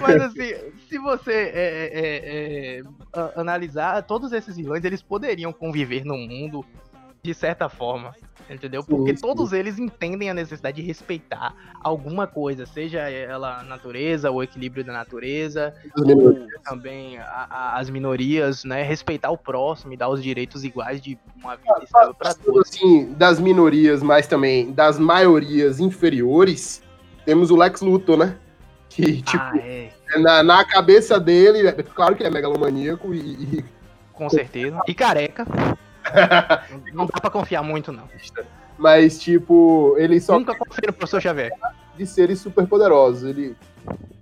Mas 0.00 0.22
assim, 0.22 0.54
se 0.88 0.98
você 0.98 1.32
é, 1.32 1.90
é, 1.92 2.78
é, 2.78 2.82
a- 3.12 3.40
analisar, 3.40 4.02
todos 4.02 4.32
esses 4.32 4.56
vilões, 4.56 4.84
eles 4.84 5.02
poderiam 5.02 5.52
conviver 5.52 6.04
no 6.04 6.16
mundo 6.16 6.64
de 7.22 7.34
certa 7.34 7.68
forma, 7.68 8.14
entendeu? 8.48 8.82
Porque 8.82 9.12
todos 9.14 9.52
eles 9.52 9.78
entendem 9.78 10.30
a 10.30 10.34
necessidade 10.34 10.80
de 10.80 10.86
respeitar 10.86 11.54
alguma 11.82 12.26
coisa, 12.26 12.64
seja 12.64 13.00
ela 13.10 13.60
a 13.60 13.62
natureza, 13.62 14.30
o 14.30 14.42
equilíbrio 14.42 14.82
da 14.84 14.92
natureza, 14.92 15.74
ou 15.96 16.34
também 16.64 17.18
a- 17.18 17.46
a- 17.50 17.78
as 17.78 17.90
minorias, 17.90 18.64
né? 18.64 18.82
Respeitar 18.82 19.30
o 19.30 19.36
próximo 19.36 19.92
e 19.92 19.96
dar 19.96 20.08
os 20.08 20.22
direitos 20.22 20.64
iguais 20.64 21.00
de 21.00 21.18
uma 21.36 21.56
vida 21.56 21.80
estável 21.82 22.14
para 22.14 22.32
todos. 22.34 22.68
Assim, 22.68 23.12
das 23.12 23.38
minorias, 23.38 24.02
mas 24.02 24.26
também 24.26 24.72
das 24.72 24.98
maiorias 24.98 25.78
inferiores, 25.78 26.82
temos 27.26 27.50
o 27.50 27.56
Lex 27.56 27.82
Luthor, 27.82 28.16
né? 28.16 28.36
Que, 28.88 29.22
tipo, 29.22 29.38
ah, 29.42 29.52
é, 29.58 29.90
na, 30.18 30.42
na 30.42 30.64
cabeça 30.64 31.20
dele, 31.20 31.68
é 31.68 31.72
claro 31.82 32.16
que 32.16 32.22
ele 32.22 32.28
é 32.28 32.32
megalomaníaco 32.32 33.14
e, 33.14 33.18
e- 33.58 33.64
com 34.12 34.28
certeza. 34.28 34.80
E 34.88 34.92
careca. 34.94 35.46
Não 36.92 37.06
dá 37.06 37.20
pra 37.20 37.30
confiar 37.30 37.62
muito, 37.62 37.92
não. 37.92 38.04
mas, 38.78 39.18
tipo, 39.18 39.94
ele 39.98 40.20
só 40.20 40.38
Nunca 40.38 40.54
confio 40.56 40.82
no 40.86 40.92
professor 40.92 41.20
Xavier. 41.20 41.50
de 41.96 42.06
seres 42.06 42.38
superpoderosos. 42.40 43.24
Ele 43.28 43.56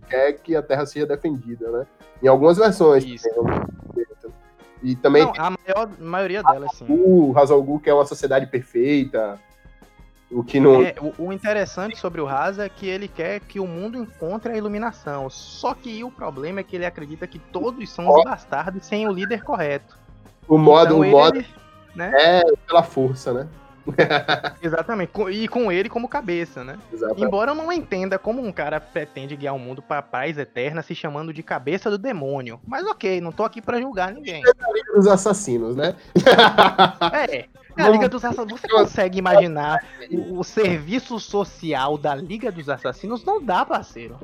quer 0.08 0.32
que 0.34 0.54
a 0.56 0.62
Terra 0.62 0.86
seja 0.86 1.06
defendida, 1.06 1.70
né? 1.70 1.86
Em 2.22 2.28
algumas 2.28 2.56
versões. 2.56 3.04
Isso. 3.04 3.28
E 4.82 4.94
também 4.94 5.24
Não, 5.24 5.32
a 5.36 5.50
maior, 5.50 5.90
maioria 5.98 6.42
delas, 6.42 6.70
sim. 6.76 6.86
o 6.88 7.36
Hazal 7.36 7.60
Ghul 7.62 7.80
quer 7.80 7.92
uma 7.94 8.06
sociedade 8.06 8.46
perfeita. 8.46 9.38
O 10.30 10.44
que 10.44 10.60
não. 10.60 10.82
É, 10.82 10.94
o, 11.00 11.24
o 11.26 11.32
interessante 11.32 11.96
sobre 11.98 12.20
o 12.20 12.26
Raza 12.26 12.64
é 12.64 12.68
que 12.68 12.86
ele 12.86 13.08
quer 13.08 13.40
que 13.40 13.58
o 13.58 13.66
mundo 13.66 13.98
encontre 13.98 14.52
a 14.52 14.56
iluminação. 14.56 15.28
Só 15.30 15.74
que 15.74 16.04
o 16.04 16.10
problema 16.12 16.60
é 16.60 16.62
que 16.62 16.76
ele 16.76 16.86
acredita 16.86 17.26
que 17.26 17.38
todos 17.38 17.90
são 17.90 18.08
os 18.08 18.22
bastardos 18.24 18.86
sem 18.86 19.08
o 19.08 19.10
líder 19.12 19.42
correto. 19.42 19.98
o 20.46 20.56
modo, 20.58 20.86
Então 20.86 20.98
o 21.00 21.04
ele, 21.04 21.12
modo 21.12 21.44
né? 21.94 22.12
é 22.14 22.42
pela 22.66 22.82
força, 22.82 23.32
né? 23.32 23.48
Exatamente. 24.62 25.12
E 25.30 25.48
com 25.48 25.72
ele 25.72 25.88
como 25.88 26.08
cabeça, 26.08 26.62
né? 26.62 26.78
Exatamente. 26.92 27.24
Embora 27.24 27.50
eu 27.52 27.54
não 27.54 27.72
entenda 27.72 28.18
como 28.18 28.44
um 28.44 28.52
cara 28.52 28.80
pretende 28.80 29.36
guiar 29.36 29.54
o 29.54 29.58
mundo 29.58 29.82
pra 29.82 30.02
paz 30.02 30.38
eterna 30.38 30.82
se 30.82 30.94
chamando 30.94 31.32
de 31.32 31.42
cabeça 31.42 31.90
do 31.90 31.98
demônio. 31.98 32.60
Mas 32.66 32.86
ok, 32.86 33.20
não 33.20 33.32
tô 33.32 33.44
aqui 33.44 33.60
pra 33.60 33.80
julgar 33.80 34.12
ninguém. 34.12 34.42
Os 34.96 35.06
assassinos, 35.06 35.76
né? 35.76 35.94
É, 37.12 37.46
é 37.76 37.82
a 37.82 37.88
Liga 37.88 38.08
dos 38.08 38.24
Assassinos. 38.24 38.60
Você 38.60 38.68
consegue 38.68 39.18
imaginar 39.18 39.84
o, 40.10 40.40
o 40.40 40.44
serviço 40.44 41.18
social 41.18 41.96
da 41.96 42.14
Liga 42.14 42.50
dos 42.50 42.68
Assassinos? 42.68 43.24
Não 43.24 43.42
dá, 43.42 43.64
parceiro. 43.64 44.18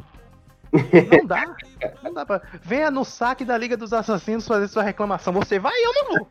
Não 1.11 1.27
dá. 1.27 1.57
Não 2.03 2.13
dá 2.13 2.27
pra... 2.27 2.43
Venha 2.63 2.91
no 2.91 3.05
saque 3.05 3.45
da 3.45 3.57
Liga 3.57 3.77
dos 3.77 3.93
Assassinos 3.93 4.47
fazer 4.47 4.69
sua 4.69 4.83
reclamação. 4.83 5.33
Você 5.35 5.59
vai 5.59 5.73
eu 5.81 5.93
não 5.95 6.05
vou. 6.09 6.29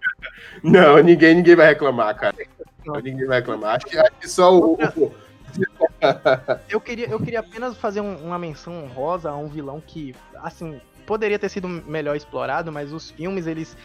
Não, 0.64 0.98
ninguém, 1.00 1.36
ninguém 1.36 1.56
vai 1.56 1.68
reclamar, 1.68 2.16
cara. 2.16 2.36
Não. 2.86 2.96
Ninguém 2.96 3.26
vai 3.26 3.40
reclamar. 3.40 3.76
Acho 3.78 3.86
que, 3.86 3.98
acho 3.98 4.12
que 4.20 4.28
só 4.28 4.54
o. 4.58 4.78
Eu 6.70 6.82
queria, 6.82 7.08
eu 7.08 7.20
queria 7.20 7.40
apenas 7.40 7.78
fazer 7.78 8.02
um- 8.02 8.18
uma 8.18 8.38
menção 8.40 8.84
honrosa 8.84 9.30
a 9.30 9.38
um 9.38 9.48
vilão 9.48 9.82
que, 9.86 10.16
assim, 10.42 10.82
poderia 11.06 11.38
ter 11.40 11.50
sido 11.50 11.68
melhor 11.68 12.16
explorado, 12.16 12.72
mas 12.72 12.92
os 12.92 13.12
filmes, 13.12 13.46
eles, 13.48 13.78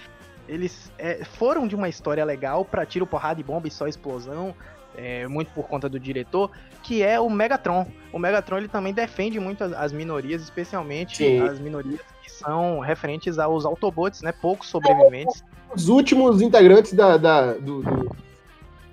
eles 0.48 0.90
é, 0.98 1.24
foram 1.24 1.68
de 1.68 1.74
uma 1.74 1.88
história 1.88 2.24
legal 2.24 2.64
pra 2.64 2.86
tiro, 2.86 3.06
porrada 3.06 3.40
e 3.40 3.44
bomba 3.44 3.68
e 3.68 3.70
só 3.70 3.86
explosão, 3.86 4.54
é, 4.98 5.28
muito 5.28 5.52
por 5.52 5.66
conta 5.68 5.88
do 5.88 5.98
diretor, 5.98 6.50
que 6.82 7.02
é 7.02 7.20
o 7.20 7.30
Megatron. 7.30 7.86
O 8.12 8.18
Megatron, 8.18 8.58
ele 8.58 8.68
também 8.68 8.92
defende 8.92 9.38
muito 9.38 9.62
as, 9.62 9.72
as 9.72 9.92
minorias, 9.92 10.42
especialmente 10.42 11.16
Sim. 11.18 11.40
as 11.40 11.58
minorias 11.60 12.00
que 12.24 12.30
são 12.30 12.80
referentes 12.80 13.38
aos 13.38 13.64
Autobots, 13.64 14.22
né, 14.22 14.32
poucos 14.32 14.68
sobreviventes. 14.68 15.44
os 15.74 15.88
últimos 15.88 16.42
integrantes 16.42 16.92
da, 16.92 17.16
da- 17.16 17.52
do- 17.54 17.82
do- 17.82 18.16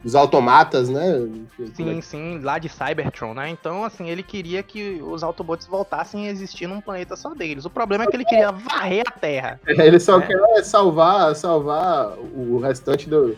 dos 0.04 0.14
automatas, 0.14 0.88
né? 0.88 1.28
Sim, 1.74 2.00
sim, 2.00 2.40
lá 2.44 2.60
de 2.60 2.70
Cybertron, 2.70 3.34
né? 3.34 3.50
Então, 3.50 3.84
assim, 3.84 4.08
ele 4.08 4.22
queria 4.22 4.62
que 4.62 5.02
os 5.02 5.24
Autobots 5.24 5.66
voltassem 5.66 6.28
a 6.28 6.30
existir 6.30 6.68
num 6.68 6.80
planeta 6.80 7.16
só 7.16 7.34
deles. 7.34 7.66
O 7.66 7.72
problema 7.72 8.04
é 8.04 8.08
que 8.08 8.16
ele 8.16 8.24
queria 8.26 8.52
varrer 8.52 9.02
a 9.08 9.12
Terra. 9.12 9.60
Ele 9.66 10.00
só 10.00 10.20
É. 10.20 10.28
quer 10.28 10.64
salvar, 10.64 11.34
salvar 11.36 12.10
o 12.20 12.60
restante 12.60 13.10
do, 13.10 13.36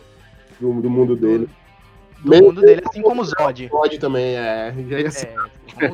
do, 0.60 0.82
do 0.82 0.90
mundo 0.90 1.16
dele. 1.16 1.48
Do 2.22 2.34
mundo 2.42 2.60
dele, 2.60 2.82
assim 2.88 3.02
como 3.02 3.22
o 3.22 3.24
Zod. 3.24 3.68
Pode 3.68 3.98
também, 3.98 4.36
é. 4.36 4.74
É, 4.90 5.06
assim 5.06 5.26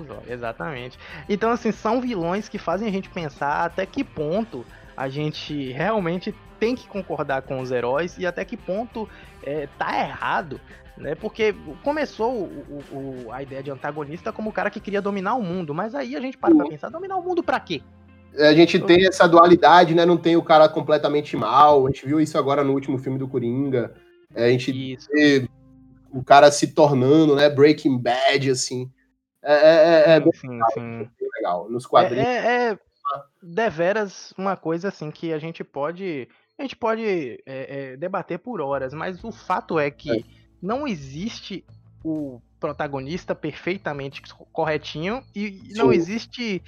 Zod, 0.07 0.23
exatamente. 0.29 0.99
Então, 1.29 1.51
assim, 1.51 1.71
são 1.71 2.01
vilões 2.01 2.49
que 2.49 2.59
fazem 2.59 2.89
a 2.89 2.93
gente 2.93 3.09
pensar 3.11 3.65
até 3.65 3.85
que 3.85 4.03
ponto 4.03 4.65
a 4.97 5.09
gente 5.09 5.73
realmente 5.73 6.35
tem 6.59 6.75
que 6.75 6.89
concordar 6.89 7.43
com 7.43 7.61
os 7.61 7.71
heróis 7.71 8.17
e 8.17 8.25
até 8.27 8.45
que 8.45 8.57
ponto 8.57 9.09
é, 9.43 9.69
tá 9.79 9.99
errado. 9.99 10.61
Né? 10.97 11.17
Porque 11.17 11.53
começou 11.83 12.33
o- 12.33 12.83
o- 12.93 13.33
a 13.33 13.43
ideia 13.43 13.63
de 13.63 13.71
antagonista 13.71 14.33
como 14.33 14.51
o 14.51 14.53
cara 14.53 14.71
que 14.71 14.79
queria 14.79 15.03
dominar 15.03 15.35
o 15.35 15.43
mundo, 15.43 15.75
mas 15.75 15.93
aí 15.95 16.15
a 16.15 16.21
gente 16.21 16.39
para 16.39 16.55
pra 16.55 16.67
pensar, 16.67 16.89
dominar 16.89 17.17
o 17.17 17.23
mundo 17.23 17.43
pra 17.43 17.59
quê? 17.59 17.83
A 18.39 18.53
gente 18.55 18.79
tem 18.79 19.07
essa 19.07 19.27
dualidade, 19.29 19.95
né? 19.95 20.07
Não 20.07 20.17
tem 20.17 20.37
o 20.37 20.43
cara 20.43 20.69
completamente 20.69 21.37
mal. 21.37 21.87
A 21.87 21.91
gente 21.91 22.07
viu 22.07 22.21
isso 22.21 22.39
agora 22.39 22.63
no 22.63 22.73
último 22.73 22.97
filme 22.99 23.19
do 23.19 23.27
Coringa. 23.29 23.93
É, 24.35 24.47
a 24.47 24.51
gente 24.51 24.97
o 26.15 26.23
cara 26.23 26.51
se 26.53 26.69
tornando, 26.69 27.35
né? 27.35 27.51
Breaking 27.51 27.99
Bad, 27.99 28.51
assim. 28.51 28.91
É, 29.43 29.55
é, 29.55 30.13
é, 30.13 30.17
é 30.17 30.21
sim, 30.21 30.31
sim, 30.33 30.61
sim. 30.73 31.11
bem 31.19 31.29
legal. 31.37 31.69
Nos 31.69 31.87
quadrinhos. 31.87 32.25
É, 32.25 32.39
é, 32.39 32.71
é 32.73 32.79
deveras 33.43 34.33
uma 34.39 34.57
coisa 34.57 34.89
assim 34.89 35.11
que 35.11 35.33
a 35.33 35.39
gente 35.39 35.65
pode. 35.65 36.29
A 36.57 36.63
gente 36.63 36.77
pode 36.77 37.05
é, 37.05 37.93
é, 37.93 37.97
debater 37.97 38.39
por 38.39 38.61
horas, 38.61 38.95
mas 38.95 39.23
o 39.25 39.33
fato 39.33 39.79
é 39.79 39.91
que 39.91 40.25
não 40.63 40.87
existe 40.87 41.65
o 42.05 42.41
protagonista 42.61 43.35
perfeitamente 43.35 44.23
corretinho 44.53 45.23
e 45.35 45.61
não 45.75 45.91
Sim. 45.91 45.97
existe 45.97 46.63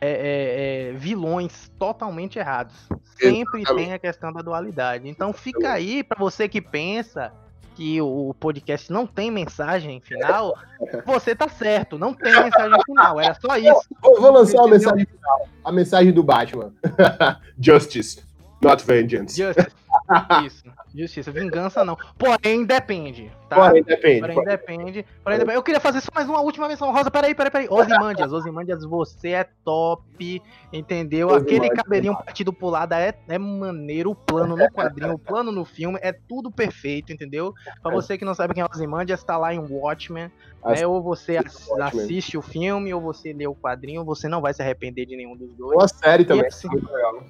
é, 0.00 0.10
é, 0.10 0.90
é, 0.90 0.92
vilões 0.92 1.70
totalmente 1.78 2.38
errados. 2.38 2.74
Sempre 3.04 3.60
Exatamente. 3.60 3.74
tem 3.74 3.92
a 3.92 3.98
questão 3.98 4.32
da 4.32 4.40
dualidade. 4.40 5.08
Então 5.08 5.32
fica 5.32 5.72
aí 5.72 6.02
pra 6.02 6.18
você 6.18 6.48
que 6.48 6.62
pensa 6.62 7.32
que 7.78 8.02
o 8.02 8.34
podcast 8.40 8.92
não 8.92 9.06
tem 9.06 9.30
mensagem 9.30 10.00
final, 10.00 10.52
você 11.06 11.32
tá 11.32 11.48
certo, 11.48 11.96
não 11.96 12.12
tem 12.12 12.32
mensagem 12.32 12.76
final, 12.84 13.20
era 13.20 13.34
só 13.34 13.56
isso. 13.56 13.86
Vou, 14.02 14.20
vou 14.20 14.32
lançar 14.32 14.58
Entendeu? 14.58 14.70
mensagem 14.70 15.06
final. 15.06 15.48
A 15.64 15.70
mensagem 15.70 16.12
do 16.12 16.24
Batman. 16.24 16.72
Justice, 17.56 18.20
not 18.60 18.84
vengeance. 18.84 19.40
Justice. 19.40 19.77
Isso. 20.44 20.64
Justiça. 20.94 21.30
Vingança 21.30 21.84
não. 21.84 21.96
Porém, 22.18 22.64
depende. 22.64 23.30
Tá? 23.48 23.56
Porém, 23.56 23.82
depende. 23.82 24.20
Porém, 24.20 24.44
depende. 24.44 25.06
Porém, 25.22 25.38
depende. 25.38 25.56
Eu 25.56 25.62
queria 25.62 25.80
fazer 25.80 26.00
só 26.00 26.10
mais 26.14 26.28
uma 26.28 26.40
última 26.40 26.66
menção 26.68 26.92
rosa. 26.92 27.10
Peraí, 27.10 27.34
peraí, 27.34 27.50
peraí. 27.50 27.68
Osimandias, 27.70 28.32
Osimandias, 28.32 28.84
você 28.84 29.28
é 29.30 29.44
top. 29.64 30.42
Entendeu? 30.72 31.28
Aquele 31.34 31.60
Ozymandias. 31.60 31.82
cabelinho 31.82 32.16
partido 32.16 32.52
pro 32.52 32.68
lado 32.68 32.92
é, 32.94 33.14
é 33.28 33.38
maneiro. 33.38 34.10
O 34.10 34.14
plano 34.14 34.56
no 34.56 34.70
quadrinho, 34.70 35.14
o 35.14 35.18
plano 35.20 35.52
no 35.52 35.64
filme. 35.64 35.98
É 36.02 36.12
tudo 36.12 36.50
perfeito, 36.50 37.12
entendeu? 37.12 37.52
Pra 37.82 37.92
você 37.92 38.16
que 38.18 38.24
não 38.24 38.34
sabe 38.34 38.54
quem 38.54 38.62
é 38.62 38.66
Osimandias, 38.66 39.22
tá 39.22 39.36
lá 39.36 39.54
em 39.54 39.58
Watchmen. 39.58 40.30
Né? 40.64 40.86
Ou 40.86 41.00
você 41.00 41.36
ass- 41.36 41.70
assiste 41.80 42.36
o 42.36 42.42
filme, 42.42 42.92
ou 42.92 43.00
você 43.00 43.32
lê 43.32 43.46
o 43.46 43.54
quadrinho. 43.54 44.04
Você 44.04 44.28
não 44.28 44.40
vai 44.40 44.52
se 44.52 44.60
arrepender 44.60 45.06
de 45.06 45.16
nenhum 45.16 45.36
dos 45.36 45.54
dois. 45.54 45.76
Uma 45.76 45.88
série 45.88 46.24
também. 46.24 46.46
Assim, 46.46 46.68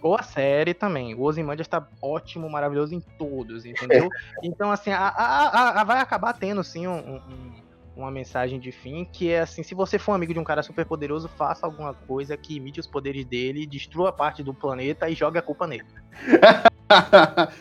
ou 0.03 0.17
a 0.17 0.23
série 0.23 0.73
também. 0.73 1.15
O 1.15 1.23
Ozymandias 1.23 1.69
tá 1.69 1.87
ótimo, 2.01 2.49
maravilhoso 2.49 2.68
em 2.93 3.01
todos, 3.19 3.65
entendeu? 3.65 4.09
então, 4.43 4.71
assim, 4.71 4.91
a, 4.91 5.09
a- 5.09 5.81
a- 5.81 5.85
vai 5.85 6.01
acabar 6.01 6.33
tendo, 6.33 6.63
sim, 6.63 6.87
um- 6.87 7.17
um- 7.17 7.53
uma 7.97 8.11
mensagem 8.13 8.61
de 8.61 8.71
fim, 8.71 9.05
que 9.05 9.31
é 9.31 9.41
assim, 9.41 9.63
se 9.65 9.75
você 9.75 9.99
for 9.99 10.13
amigo 10.13 10.33
de 10.33 10.39
um 10.39 10.45
cara 10.45 10.63
super 10.63 10.87
poderoso, 10.87 11.29
faça 11.29 11.67
alguma 11.67 11.93
coisa 11.93 12.37
que 12.37 12.55
imite 12.57 12.79
os 12.79 12.87
poderes 12.87 13.25
dele, 13.25 13.67
destrua 13.67 14.13
parte 14.13 14.41
do 14.43 14.55
planeta 14.55 15.09
e 15.11 15.15
jogue 15.15 15.37
a 15.39 15.43
culpa 15.43 15.67
nele. 15.67 15.85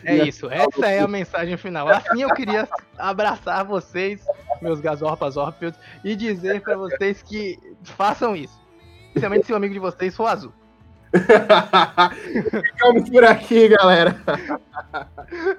É 0.06 0.16
isso, 0.26 0.50
essa 0.50 0.88
é 0.88 1.00
a 1.00 1.08
mensagem 1.08 1.58
final. 1.58 1.88
Assim 1.90 2.22
eu 2.22 2.34
queria 2.34 2.66
abraçar 2.98 3.66
vocês, 3.66 4.26
meus 4.62 4.80
gasorpas 4.80 5.36
órpeos, 5.36 5.76
e 6.02 6.16
dizer 6.16 6.62
pra 6.62 6.78
vocês 6.78 7.22
que 7.22 7.60
façam 7.84 8.36
isso. 8.36 8.58
Principalmente 9.12 9.46
se 9.46 9.52
o 9.52 9.56
amigo 9.58 9.74
de 9.74 9.80
vocês 9.80 10.16
for 10.16 10.28
azul. 10.28 10.54
Ficamos 12.64 13.10
por 13.10 13.24
aqui, 13.24 13.70
galera. 13.70 14.16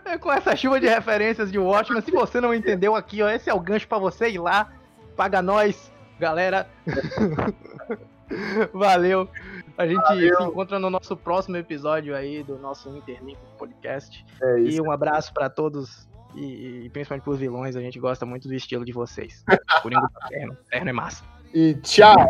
É 0.04 0.18
com 0.18 0.32
essa 0.32 0.54
chuva 0.56 0.78
de 0.80 0.86
referências 0.86 1.50
de 1.50 1.58
Watchmen. 1.58 2.02
Se 2.02 2.10
você 2.10 2.40
não 2.40 2.54
entendeu 2.54 2.94
aqui, 2.94 3.22
ó, 3.22 3.28
esse 3.28 3.48
é 3.50 3.54
o 3.54 3.60
gancho 3.60 3.88
pra 3.88 3.98
você 3.98 4.28
ir 4.30 4.38
lá. 4.38 4.70
Paga 5.16 5.40
nós, 5.42 5.92
galera. 6.18 6.66
Valeu. 8.72 9.28
A 9.76 9.86
gente 9.86 10.06
se 10.06 10.28
encontra 10.44 10.78
no 10.78 10.90
nosso 10.90 11.16
próximo 11.16 11.56
episódio 11.56 12.14
aí 12.14 12.42
do 12.42 12.58
nosso 12.58 12.88
Interlink 12.96 13.38
Podcast. 13.58 14.24
É 14.42 14.58
E 14.60 14.68
isso. 14.68 14.82
um 14.82 14.90
abraço 14.90 15.32
pra 15.32 15.48
todos. 15.48 16.06
E, 16.34 16.84
e 16.84 16.90
principalmente 16.90 17.24
pros 17.24 17.38
vilões, 17.38 17.74
a 17.74 17.80
gente 17.80 17.98
gosta 17.98 18.26
muito 18.26 18.46
do 18.46 18.54
estilo 18.54 18.84
de 18.84 18.92
vocês. 18.92 19.42
Coringa 19.82 20.08
Terno. 20.28 20.56
Terno 20.70 20.90
é 20.90 20.92
massa. 20.92 21.24
E 21.54 21.74
tchau. 21.82 22.28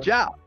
Tchau! 0.00 0.45